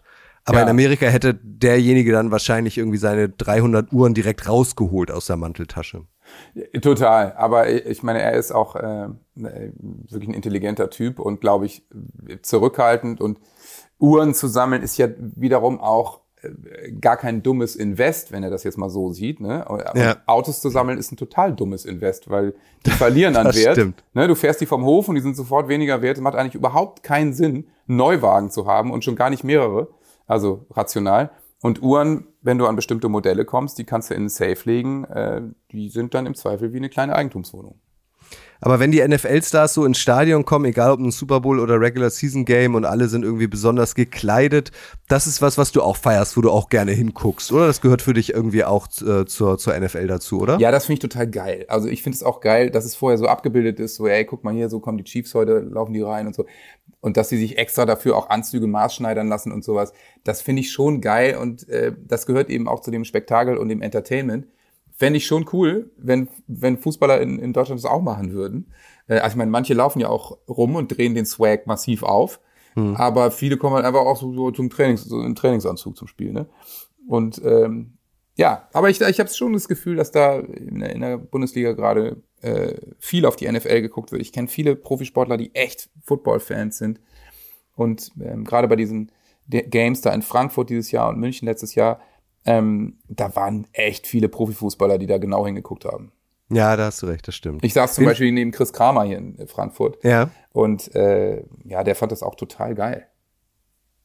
[0.46, 0.64] Aber ja.
[0.64, 6.04] in Amerika hätte derjenige dann wahrscheinlich irgendwie seine 300 Uhren direkt rausgeholt aus der Manteltasche.
[6.82, 7.34] Total.
[7.34, 11.84] Aber ich meine, er ist auch äh, wirklich ein intelligenter Typ und glaube ich
[12.44, 13.22] zurückhaltend.
[13.22, 13.40] Und
[14.00, 18.64] Uhren zu sammeln ist ja wiederum auch äh, gar kein dummes Invest, wenn er das
[18.64, 19.40] jetzt mal so sieht.
[19.40, 19.66] Ne?
[19.96, 20.18] Ja.
[20.28, 22.54] Autos zu sammeln ist ein total dummes Invest, weil
[22.86, 23.78] die verlieren an Wert.
[23.78, 24.04] Stimmt.
[24.14, 24.28] Ne?
[24.28, 26.18] Du fährst die vom Hof und die sind sofort weniger wert.
[26.18, 29.88] Es macht eigentlich überhaupt keinen Sinn, einen Neuwagen zu haben und schon gar nicht mehrere
[30.28, 31.32] also rational.
[31.62, 35.06] Und Uhren, wenn du an bestimmte Modelle kommst, die kannst du in einen Safe legen,
[35.06, 37.80] äh, die sind dann im Zweifel wie eine kleine Eigentumswohnung.
[38.62, 42.10] Aber wenn die NFL-Stars so ins Stadion kommen, egal ob ein Super Bowl oder Regular
[42.10, 44.72] Season Game und alle sind irgendwie besonders gekleidet,
[45.08, 47.68] das ist was, was du auch feierst, wo du auch gerne hinguckst, oder?
[47.68, 50.58] Das gehört für dich irgendwie auch äh, zur, zur NFL dazu, oder?
[50.60, 51.66] Ja, das finde ich total geil.
[51.68, 54.44] Also ich finde es auch geil, dass es vorher so abgebildet ist, so, ey, guck
[54.44, 56.46] mal hier, so kommen die Chiefs heute, laufen die rein und so.
[57.06, 59.94] Und dass sie sich extra dafür auch Anzüge maßschneidern lassen und sowas.
[60.24, 63.70] Das finde ich schon geil und äh, das gehört eben auch zu dem Spektakel und
[63.70, 64.48] dem Entertainment
[64.98, 68.74] fände ich schon cool, wenn, wenn Fußballer in, in Deutschland das auch machen würden.
[69.08, 72.40] Äh, also ich meine, manche laufen ja auch rum und drehen den Swag massiv auf,
[72.74, 72.96] hm.
[72.96, 76.34] aber viele kommen halt einfach auch so, so zum Trainings, so in Trainingsanzug zum Spiel.
[76.34, 76.48] Ne?
[77.08, 78.00] Und ähm,
[78.36, 81.74] ja, aber ich, ich habe schon das Gefühl, dass da in der, in der Bundesliga
[81.74, 84.22] gerade äh, viel auf die NFL geguckt wird.
[84.22, 87.00] Ich kenne viele Profisportler, die echt Football-Fans sind.
[87.76, 89.12] Und ähm, gerade bei diesen
[89.48, 92.00] Games da in Frankfurt dieses Jahr und München letztes Jahr,
[92.46, 96.12] ähm, da waren echt viele Profifußballer, die da genau hingeguckt haben.
[96.50, 97.66] Ja, da hast du recht, das stimmt.
[97.66, 99.98] Ich saß zum Bin Beispiel neben Chris Kramer hier in Frankfurt.
[100.04, 100.30] Ja.
[100.52, 103.08] Und äh, ja, der fand das auch total geil.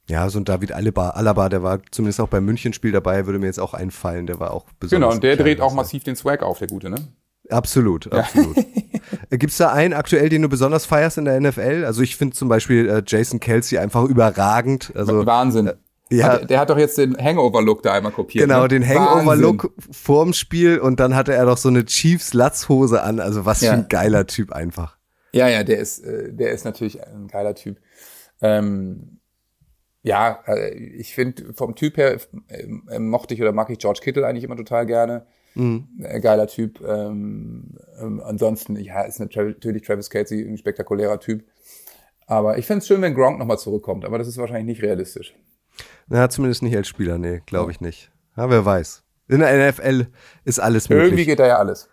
[0.08, 3.46] Ja, so ein David Alaba, Alaba, der war zumindest auch beim Münchenspiel dabei, würde mir
[3.46, 5.08] jetzt auch einfallen, der war auch besonders.
[5.08, 7.12] Genau, und der dreht auch massiv den Swag auf, der Gute, ne?
[7.50, 8.56] Absolut, absolut.
[8.56, 8.64] Ja.
[9.36, 11.84] Gibt es da einen aktuell, den du besonders feierst in der NFL?
[11.84, 14.92] Also ich finde zum Beispiel äh, Jason Kelsey einfach überragend.
[14.94, 15.68] Also, Wahnsinn.
[15.68, 15.74] Äh,
[16.12, 16.26] ja.
[16.26, 18.48] Hat, der hat doch jetzt den Hangover-Look da einmal kopiert.
[18.48, 18.68] Genau, ne?
[18.68, 23.20] den Hangover-Look vorm Spiel und dann hatte er doch so eine Chiefs-Latzhose an.
[23.20, 23.72] Also was ja.
[23.72, 24.96] für ein geiler Typ einfach.
[25.32, 27.78] Ja, ja, der ist, äh, der ist natürlich ein geiler Typ.
[28.42, 29.20] Ähm,
[30.02, 34.26] ja, äh, ich finde vom Typ her äh, mochte ich oder mag ich George Kittle
[34.26, 35.26] eigentlich immer total gerne.
[35.60, 35.86] Mhm.
[36.22, 36.80] Geiler Typ.
[36.80, 41.44] Ähm, ähm, ansonsten, ja, ist natürlich Travis Kelsey ein spektakulärer Typ.
[42.26, 45.34] Aber ich fände es schön, wenn Gronk nochmal zurückkommt, aber das ist wahrscheinlich nicht realistisch.
[46.08, 48.10] Na, zumindest nicht als Spieler, nee, glaube ich nicht.
[48.36, 49.02] Ja, wer weiß.
[49.28, 50.06] In der NFL
[50.44, 51.08] ist alles möglich.
[51.08, 51.88] Irgendwie geht da ja alles.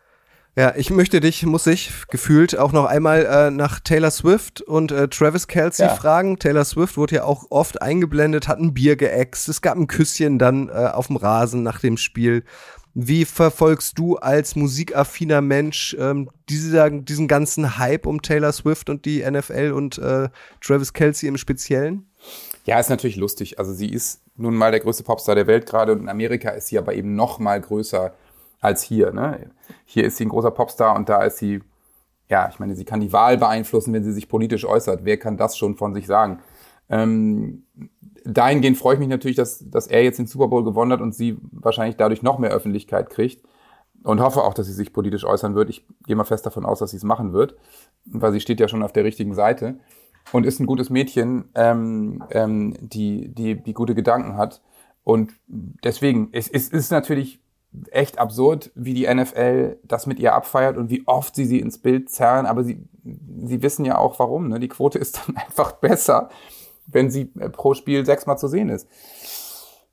[0.58, 4.92] Ja, ich möchte dich, muss ich, gefühlt auch noch einmal äh, nach Taylor Swift und
[4.92, 5.94] äh, Travis Kelsey ja.
[5.94, 6.40] fragen.
[6.40, 10.40] Taylor Swift wurde ja auch oft eingeblendet, hat ein Bier geäxt, es gab ein Küsschen
[10.40, 12.44] dann äh, auf dem Rasen nach dem Spiel.
[13.00, 19.06] Wie verfolgst du als musikaffiner Mensch ähm, dieser, diesen ganzen Hype um Taylor Swift und
[19.06, 20.30] die NFL und äh,
[20.62, 22.10] Travis Kelsey im Speziellen?
[22.66, 23.60] Ja, ist natürlich lustig.
[23.60, 26.70] Also sie ist nun mal der größte Popstar der Welt gerade und in Amerika ist
[26.70, 28.16] sie aber eben noch mal größer
[28.62, 29.12] als hier.
[29.12, 29.52] Ne?
[29.86, 31.62] Hier ist sie ein großer Popstar und da ist sie,
[32.30, 35.06] ja, ich meine, sie kann die Wahl beeinflussen, wenn sie sich politisch äußert.
[35.06, 36.40] Wer kann das schon von sich sagen?
[36.90, 37.62] Ähm,
[38.28, 41.16] dahingehend freue ich mich natürlich, dass, dass er jetzt den Super Bowl gewonnen hat und
[41.16, 43.44] sie wahrscheinlich dadurch noch mehr Öffentlichkeit kriegt.
[44.04, 45.70] Und hoffe auch, dass sie sich politisch äußern wird.
[45.70, 47.58] Ich gehe mal fest davon aus, dass sie es machen wird,
[48.06, 49.80] weil sie steht ja schon auf der richtigen Seite
[50.32, 54.62] und ist ein gutes Mädchen, ähm, ähm, die, die, die gute Gedanken hat.
[55.04, 55.34] Und
[55.84, 57.42] deswegen, es, es ist natürlich
[57.92, 61.80] echt absurd, wie die NFL das mit ihr abfeiert und wie oft sie sie ins
[61.80, 62.46] Bild zerren.
[62.46, 64.48] Aber sie, sie wissen ja auch warum.
[64.48, 64.60] Ne?
[64.60, 66.30] Die Quote ist dann einfach besser,
[66.88, 68.88] wenn sie äh, pro Spiel sechsmal zu sehen ist.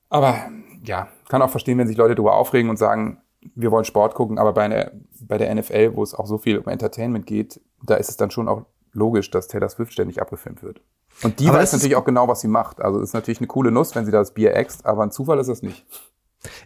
[0.09, 0.37] Aber
[0.85, 3.19] ja, kann auch verstehen, wenn sich Leute darüber aufregen und sagen,
[3.55, 6.59] wir wollen Sport gucken, aber bei, einer, bei der NFL, wo es auch so viel
[6.59, 10.63] um Entertainment geht, da ist es dann schon auch logisch, dass Taylor Swift ständig abgefilmt
[10.63, 10.81] wird.
[11.23, 12.81] Und die aber weiß natürlich auch genau, was sie macht.
[12.81, 15.49] Also ist natürlich eine coole Nuss, wenn sie das Bier äxt, aber ein Zufall ist
[15.49, 15.85] das nicht.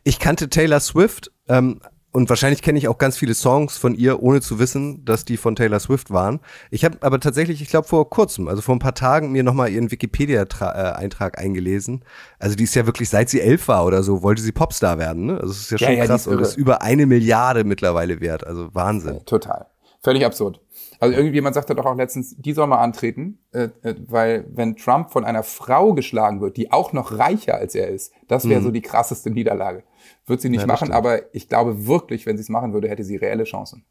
[0.05, 4.23] Ich kannte Taylor Swift ähm, und wahrscheinlich kenne ich auch ganz viele Songs von ihr,
[4.23, 6.41] ohne zu wissen, dass die von Taylor Swift waren.
[6.71, 9.71] Ich habe aber tatsächlich, ich glaube vor kurzem, also vor ein paar Tagen, mir nochmal
[9.71, 12.05] ihren Wikipedia-Eintrag eingelesen.
[12.39, 15.27] Also die ist ja wirklich, seit sie elf war oder so, wollte sie Popstar werden.
[15.27, 15.35] Ne?
[15.35, 18.47] Also das ist ja schon ja, ja, krass und ist über eine Milliarde mittlerweile wert.
[18.47, 19.15] Also Wahnsinn.
[19.15, 19.67] Ja, total.
[20.03, 20.61] Völlig absurd.
[21.01, 25.13] Also irgendjemand sagte doch auch letztens, die soll mal antreten, äh, äh, weil wenn Trump
[25.13, 28.65] von einer Frau geschlagen wird, die auch noch reicher als er ist, das wäre mhm.
[28.65, 29.85] so die krasseste Niederlage.
[30.27, 33.05] Wird sie nicht ja, machen, aber ich glaube wirklich, wenn sie es machen würde, hätte
[33.05, 33.85] sie reelle Chancen.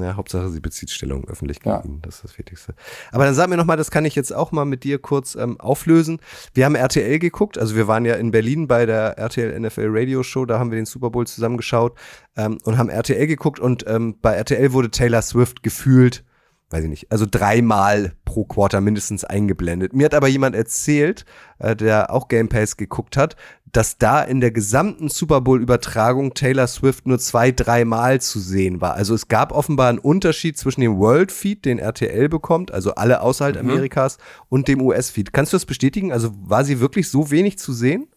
[0.00, 1.82] Ja, Hauptsache sie bezieht Stellung öffentlich gegen ja.
[1.84, 2.02] ihn.
[2.02, 2.74] Das ist das Wichtigste.
[3.10, 5.58] Aber dann sag mir nochmal, das kann ich jetzt auch mal mit dir kurz ähm,
[5.60, 6.20] auflösen.
[6.54, 10.22] Wir haben RTL geguckt, also wir waren ja in Berlin bei der RTL NFL Radio
[10.22, 11.98] Show, da haben wir den Super Bowl zusammengeschaut
[12.36, 16.24] ähm, und haben RTL geguckt und ähm, bei RTL wurde Taylor Swift gefühlt
[16.70, 19.94] weiß ich nicht, also dreimal pro Quarter mindestens eingeblendet.
[19.94, 21.24] Mir hat aber jemand erzählt,
[21.58, 23.36] äh, der auch Game Pass geguckt hat,
[23.72, 28.80] dass da in der gesamten Super Bowl Übertragung Taylor Swift nur zwei, dreimal zu sehen
[28.80, 28.94] war.
[28.94, 33.20] Also es gab offenbar einen Unterschied zwischen dem World Feed, den RTL bekommt, also alle
[33.22, 33.70] außerhalb mhm.
[33.70, 35.32] Amerikas, und dem US Feed.
[35.32, 36.12] Kannst du das bestätigen?
[36.12, 38.08] Also war sie wirklich so wenig zu sehen?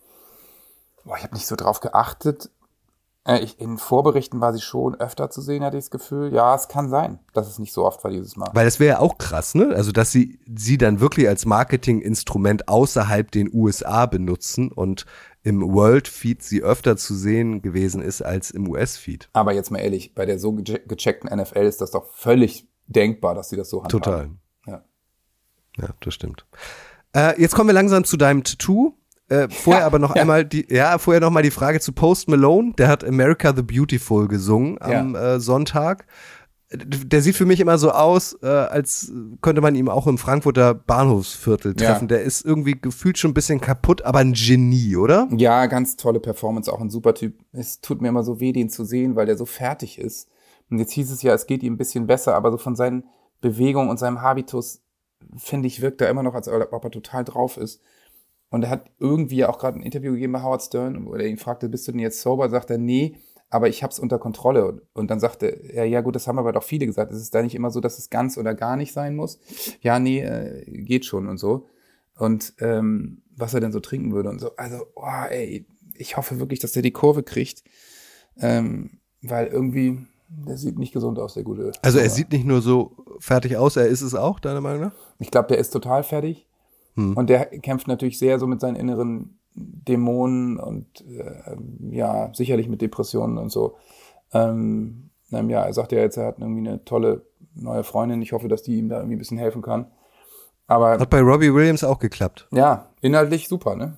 [1.06, 2.50] Boah, ich habe nicht so drauf geachtet.
[3.24, 6.34] Äh, ich, in Vorberichten war sie schon öfter zu sehen, hatte ich das Gefühl.
[6.34, 8.50] Ja, es kann sein, dass es nicht so oft war dieses Mal.
[8.54, 9.74] Weil das wäre ja auch krass, ne?
[9.76, 15.06] Also, dass sie sie dann wirklich als Marketinginstrument außerhalb den USA benutzen und
[15.44, 19.30] im World-Feed sie öfter zu sehen gewesen ist als im US-Feed.
[19.34, 23.50] Aber jetzt mal ehrlich, bei der so gecheckten NFL ist das doch völlig denkbar, dass
[23.50, 24.02] sie das so handhaben.
[24.02, 24.30] Total.
[24.68, 24.84] Ja.
[25.78, 26.46] Ja, das stimmt.
[27.14, 28.94] Äh, jetzt kommen wir langsam zu deinem Tattoo.
[29.32, 30.22] Äh, vorher Ja, aber noch ja.
[30.24, 32.74] einmal die, ja, vorher noch mal die Frage zu Post Malone.
[32.78, 36.06] Der hat America the Beautiful gesungen am äh, Sonntag.
[36.74, 39.12] Der sieht für mich immer so aus, äh, als
[39.42, 41.88] könnte man ihn auch im Frankfurter Bahnhofsviertel Ja.
[41.88, 42.08] treffen.
[42.10, 45.28] Der ist irgendwie gefühlt schon ein bisschen kaputt, aber ein Genie, oder?
[45.36, 47.36] Ja, ganz tolle Performance, auch ein super Typ.
[47.54, 50.30] Es tut mir immer so weh, den zu sehen, weil der so fertig ist.
[50.70, 53.04] Und jetzt hieß es ja, es geht ihm ein bisschen besser, aber so von seinen
[53.42, 54.82] Bewegungen und seinem Habitus,
[55.38, 57.82] finde ich, wirkt er immer noch, als ob er total drauf ist.
[58.52, 61.38] Und er hat irgendwie auch gerade ein Interview gegeben bei Howard Stern, wo er ihn
[61.38, 62.50] fragte, bist du denn jetzt sober?
[62.50, 63.16] Sagt er, nee,
[63.50, 64.82] aber ich habe es unter Kontrolle.
[64.94, 67.12] Und dann sagte er, ja gut, das haben aber doch viele gesagt.
[67.12, 69.40] Es ist da nicht immer so, dass es ganz oder gar nicht sein muss.
[69.82, 71.68] Ja, nee, äh, geht schon und so.
[72.18, 74.56] Und ähm, was er denn so trinken würde und so.
[74.58, 77.64] Also, oh, ey, ich hoffe wirklich, dass der die Kurve kriegt.
[78.38, 81.72] Ähm, weil irgendwie, der sieht nicht gesund aus, der gute.
[81.82, 84.96] Also er sieht nicht nur so fertig aus, er ist es auch, deiner Meinung nach?
[85.20, 86.48] Ich glaube, der ist total fertig.
[86.96, 87.16] Hm.
[87.16, 91.56] Und der kämpft natürlich sehr so mit seinen inneren Dämonen und äh,
[91.90, 93.76] ja, sicherlich mit Depressionen und so.
[94.34, 98.22] Ähm, ähm, ja, er sagt ja jetzt, er hat irgendwie eine tolle neue Freundin.
[98.22, 99.88] Ich hoffe, dass die ihm da irgendwie ein bisschen helfen kann.
[100.68, 102.48] Aber Hat bei Robbie Williams auch geklappt.
[102.52, 103.98] ja, inhaltlich super, ne?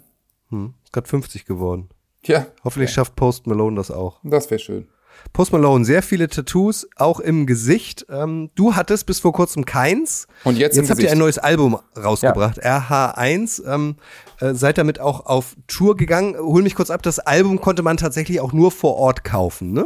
[0.50, 0.74] Hm.
[0.84, 1.90] Ist gerade 50 geworden.
[2.24, 4.20] Tja, Hoffentlich schafft Post Malone das auch.
[4.24, 4.88] das wäre schön.
[5.34, 8.06] Post Malone, sehr viele Tattoos, auch im Gesicht.
[8.10, 10.28] Ähm, du hattest bis vor kurzem keins.
[10.44, 11.12] Und jetzt, Jetzt habt ihr Gesicht.
[11.14, 13.66] ein neues Album rausgebracht, RH1.
[13.66, 13.96] Ähm,
[14.40, 16.36] äh, seid damit auch auf Tour gegangen.
[16.38, 19.86] Hol mich kurz ab, das Album konnte man tatsächlich auch nur vor Ort kaufen, ne?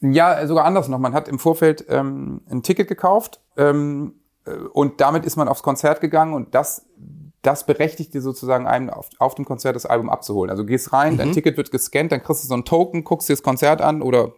[0.00, 0.98] Ja, sogar anders noch.
[0.98, 5.62] Man hat im Vorfeld ähm, ein Ticket gekauft ähm, äh, und damit ist man aufs
[5.62, 6.86] Konzert gegangen und das,
[7.42, 10.50] das berechtigt dir sozusagen einem auf, auf dem Konzert das Album abzuholen.
[10.50, 13.34] Also gehst rein, dein Ticket wird gescannt, dann kriegst du so einen Token, guckst dir
[13.34, 14.32] das Konzert an oder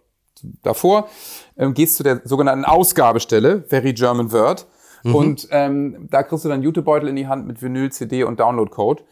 [0.63, 1.09] davor,
[1.57, 4.67] ähm, gehst zu der sogenannten Ausgabestelle, Very German Word,
[5.13, 9.05] und ähm, da kriegst du dann Jutebeutel in die Hand mit Vinyl, CD und Downloadcode.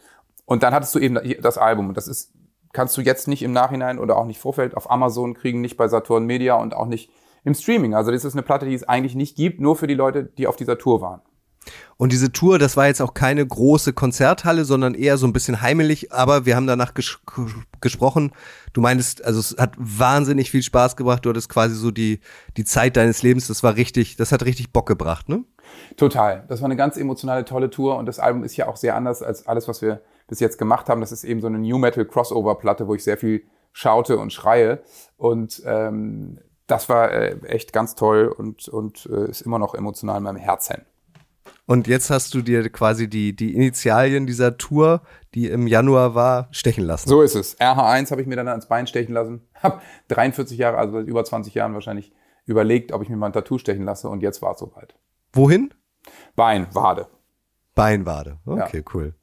[0.45, 1.89] Und dann hattest du eben das Album.
[1.89, 2.33] Und das ist,
[2.73, 5.87] kannst du jetzt nicht im Nachhinein oder auch nicht Vorfeld auf Amazon kriegen, nicht bei
[5.87, 7.11] Saturn Media und auch nicht
[7.43, 7.93] im Streaming.
[7.93, 10.47] Also das ist eine Platte, die es eigentlich nicht gibt, nur für die Leute, die
[10.47, 11.21] auf dieser Tour waren.
[11.97, 15.61] Und diese Tour, das war jetzt auch keine große Konzerthalle, sondern eher so ein bisschen
[15.61, 16.11] heimelig.
[16.11, 17.19] Aber wir haben danach ges
[17.81, 18.31] gesprochen.
[18.73, 21.25] Du meintest, also es hat wahnsinnig viel Spaß gebracht.
[21.25, 22.19] Du hattest quasi so die,
[22.57, 23.47] die Zeit deines Lebens.
[23.47, 25.43] Das war richtig, das hat richtig Bock gebracht, ne?
[25.97, 26.43] Total.
[26.47, 29.23] Das war eine ganz emotionale, tolle Tour und das Album ist ja auch sehr anders
[29.23, 31.01] als alles, was wir bis jetzt gemacht haben.
[31.01, 34.31] Das ist eben so eine New Metal Crossover Platte, wo ich sehr viel schaute und
[34.31, 34.83] schreie
[35.17, 40.17] und ähm, das war äh, echt ganz toll und, und äh, ist immer noch emotional
[40.17, 40.85] in meinem Herzen.
[41.65, 45.01] Und jetzt hast du dir quasi die, die Initialien dieser Tour,
[45.33, 47.07] die im Januar war, stechen lassen.
[47.09, 47.57] So ist es.
[47.59, 49.41] RH1 habe ich mir dann ans Bein stechen lassen.
[49.63, 52.11] Hab 43 Jahre, also seit über 20 Jahren wahrscheinlich
[52.45, 54.95] überlegt, ob ich mir mal ein Tattoo stechen lasse und jetzt war es soweit.
[55.31, 55.73] Wohin?
[56.35, 57.07] Bein, Wade.
[57.75, 58.37] Beinwade.
[58.45, 59.15] Okay, cool.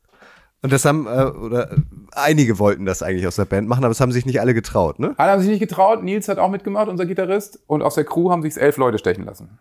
[0.62, 1.76] Und das haben, äh, oder äh,
[2.12, 4.98] einige wollten das eigentlich aus der Band machen, aber es haben sich nicht alle getraut,
[4.98, 5.14] ne?
[5.16, 6.02] Alle haben sich nicht getraut.
[6.02, 7.60] Nils hat auch mitgemacht, unser Gitarrist.
[7.66, 9.58] Und aus der Crew haben sich elf Leute stechen lassen.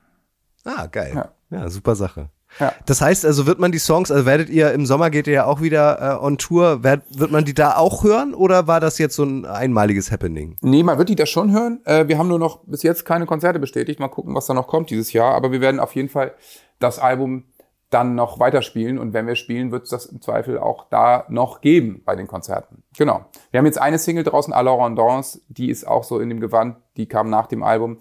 [0.66, 1.14] Ah, geil.
[1.16, 1.32] Ja.
[1.51, 2.30] Ja, super Sache.
[2.60, 2.74] Ja.
[2.86, 5.45] Das heißt, also wird man die Songs, also werdet ihr im Sommer geht ihr ja
[5.45, 8.97] auch wieder äh, on Tour, werd, wird man die da auch hören oder war das
[8.97, 10.58] jetzt so ein einmaliges Happening?
[10.62, 11.82] Nee, man wird die da schon hören.
[11.86, 14.00] Äh, wir haben nur noch bis jetzt keine Konzerte bestätigt.
[14.00, 15.36] Mal gucken, was da noch kommt dieses Jahr.
[15.36, 16.34] Aber wir werden auf jeden Fall
[16.80, 17.45] das Album
[17.89, 18.97] dann noch weiterspielen.
[18.97, 22.28] Und wenn wir spielen, wird es das im Zweifel auch da noch geben bei den
[22.28, 22.84] Konzerten.
[22.97, 23.26] Genau.
[23.52, 25.41] Wir haben jetzt eine Single draußen, Alors en Danse.
[25.47, 26.78] Die ist auch so in dem Gewand.
[26.97, 27.97] Die kam nach dem Album.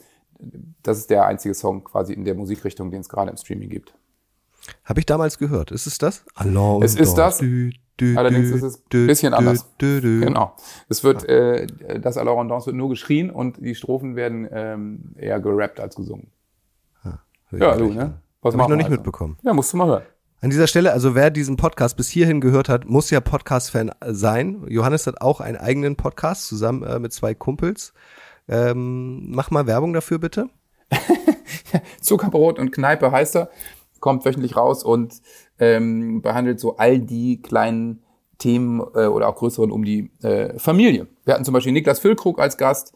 [0.83, 3.95] Das ist der einzige Song quasi in der Musikrichtung, den es gerade im Streaming gibt.
[4.85, 5.71] Habe ich damals gehört.
[5.71, 6.25] Ist es das?
[6.35, 7.39] Allons Es ist das.
[7.39, 9.67] Dü, dü, Allerdings ist es ein bisschen anders.
[9.81, 10.21] dü.
[10.21, 10.55] Genau.
[10.89, 11.67] Es wird, äh,
[12.01, 15.97] das Alors en Danse wird nur geschrien und die Strophen werden ähm, eher gerappt als
[15.97, 16.29] gesungen.
[17.03, 17.19] Hör
[17.53, 18.21] ich Ja, du, ne?
[18.43, 18.97] Was Hab ich noch nicht also?
[18.97, 19.39] mitbekommen.
[19.43, 20.03] Ja, musst du mal hören.
[20.41, 24.63] An dieser Stelle, also wer diesen Podcast bis hierhin gehört hat, muss ja Podcast-Fan sein.
[24.69, 27.93] Johannes hat auch einen eigenen Podcast zusammen äh, mit zwei Kumpels.
[28.47, 30.49] Ähm, mach mal Werbung dafür bitte.
[32.01, 33.51] Zuckerbrot und Kneipe heißt er,
[34.01, 35.21] kommt wöchentlich raus und
[35.59, 38.03] ähm, behandelt so all die kleinen
[38.39, 41.09] Themen äh, oder auch größeren um die äh, Familie.
[41.25, 42.95] Wir hatten zum Beispiel Niklas Füllkrug als Gast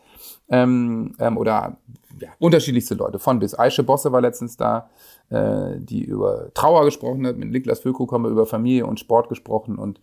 [0.48, 1.78] ähm, ähm, oder
[2.20, 3.59] ja, unterschiedlichste Leute von bis.
[3.59, 4.90] Aische Bosse war letztens da,
[5.30, 7.36] äh, die über Trauer gesprochen hat.
[7.36, 10.00] Mit Niklas Füllkrug haben wir über Familie und Sport gesprochen und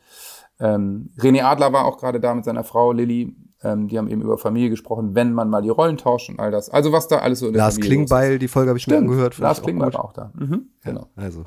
[0.59, 3.33] ähm, René Adler war auch gerade da mit seiner Frau Lilly.
[3.61, 6.49] Ähm, die haben eben über Familie gesprochen, wenn man mal die Rollen tauscht und all
[6.51, 6.69] das.
[6.69, 7.89] Also was da alles so in der Lars Familie.
[7.97, 9.09] Klingbeil, die Folge habe ich mir Stimmt.
[9.09, 9.37] angehört.
[9.37, 10.31] Lars Klingbeil war auch da.
[10.35, 11.07] Mhm, genau.
[11.15, 11.43] Also.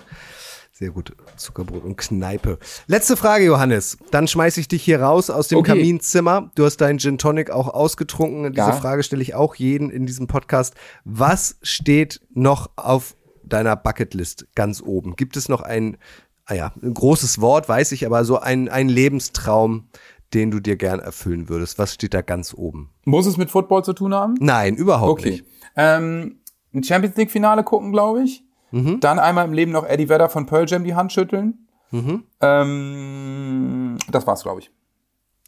[0.75, 1.15] Sehr gut.
[1.37, 2.59] Zuckerbrot und Kneipe.
[2.87, 3.99] Letzte Frage, Johannes.
[4.11, 5.73] Dann schmeiße ich dich hier raus aus dem Okay.
[5.73, 6.51] Kaminzimmer.
[6.55, 8.53] Du hast deinen Gin Tonic auch ausgetrunken.
[8.53, 8.73] Diese Ja.
[8.73, 10.75] Frage stelle ich auch jeden in diesem Podcast.
[11.05, 15.15] Was steht noch auf deiner Bucketlist ganz oben?
[15.15, 15.99] Gibt es noch ein,
[16.47, 19.89] ah ja, ein großes Wort, weiß ich, aber so ein, ein Lebenstraum,
[20.35, 21.79] den du dir gern erfüllen würdest?
[21.79, 22.91] Was steht da ganz oben?
[23.05, 24.35] Muss es mit Football zu tun haben?
[24.41, 25.31] Nein, überhaupt Okay.
[25.31, 25.45] nicht.
[25.77, 26.41] Ähm,
[26.75, 28.45] ein Champions League Finale gucken, glaube ich.
[28.71, 31.69] Dann einmal im Leben noch Eddie Vedder von Pearl Jam die Hand schütteln.
[32.41, 34.71] Ähm, das war's, glaube ich.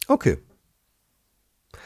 [0.07, 0.37] Okay.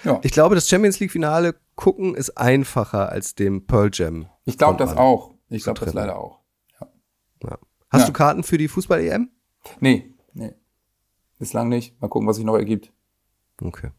[0.04, 0.20] Ja.
[0.24, 4.28] Ich glaube, das Champions League Finale gucken ist einfacher als dem Pearl Jam.
[4.46, 5.34] Ich glaube das auch.
[5.50, 6.40] Ich glaube das leider auch.
[6.80, 7.58] Ja.
[7.90, 8.08] Hast Ja.
[8.08, 9.30] du Karten für die Fußball-EM?
[9.80, 10.14] Nee, nee.
[11.40, 12.00] Bislang nicht.
[12.02, 12.92] Mal gucken, was sich noch ergibt.
[13.62, 13.90] Okay.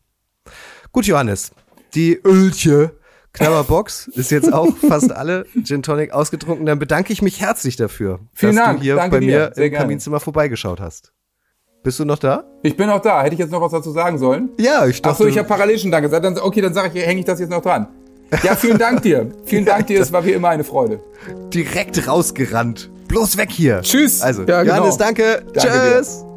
[0.92, 1.52] Gut, Johannes.
[1.94, 2.92] Die Ölche
[3.32, 6.66] Knabberbox ist jetzt auch fast alle Gin Tonic ausgetrunken.
[6.66, 8.78] Dann bedanke ich mich herzlich dafür, Vielen dass Dank.
[8.78, 9.26] du hier Danke bei dir.
[9.26, 9.70] mir im gerne.
[9.76, 11.12] Kaminzimmer vorbeigeschaut hast.
[11.82, 12.44] Bist du noch da?
[12.62, 13.22] Ich bin auch da.
[13.22, 14.50] Hätte ich jetzt noch was dazu sagen sollen?
[14.58, 16.40] Ja, ich Ach so, ich habe parallel schon Danke gesagt.
[16.42, 17.88] Okay, dann sage ich, hänge ich das jetzt noch dran.
[18.44, 19.32] Ja, vielen Dank dir.
[19.44, 20.00] Vielen Dank dir.
[20.00, 21.00] Es war wie immer eine Freude.
[21.52, 22.90] direkt rausgerannt.
[23.08, 23.80] Bloß weg hier.
[23.82, 24.20] Tschüss.
[24.20, 24.76] Also, Ja, genau.
[24.76, 25.42] Johannes, danke.
[25.54, 25.96] Danke dir.
[25.98, 26.29] Tschüss.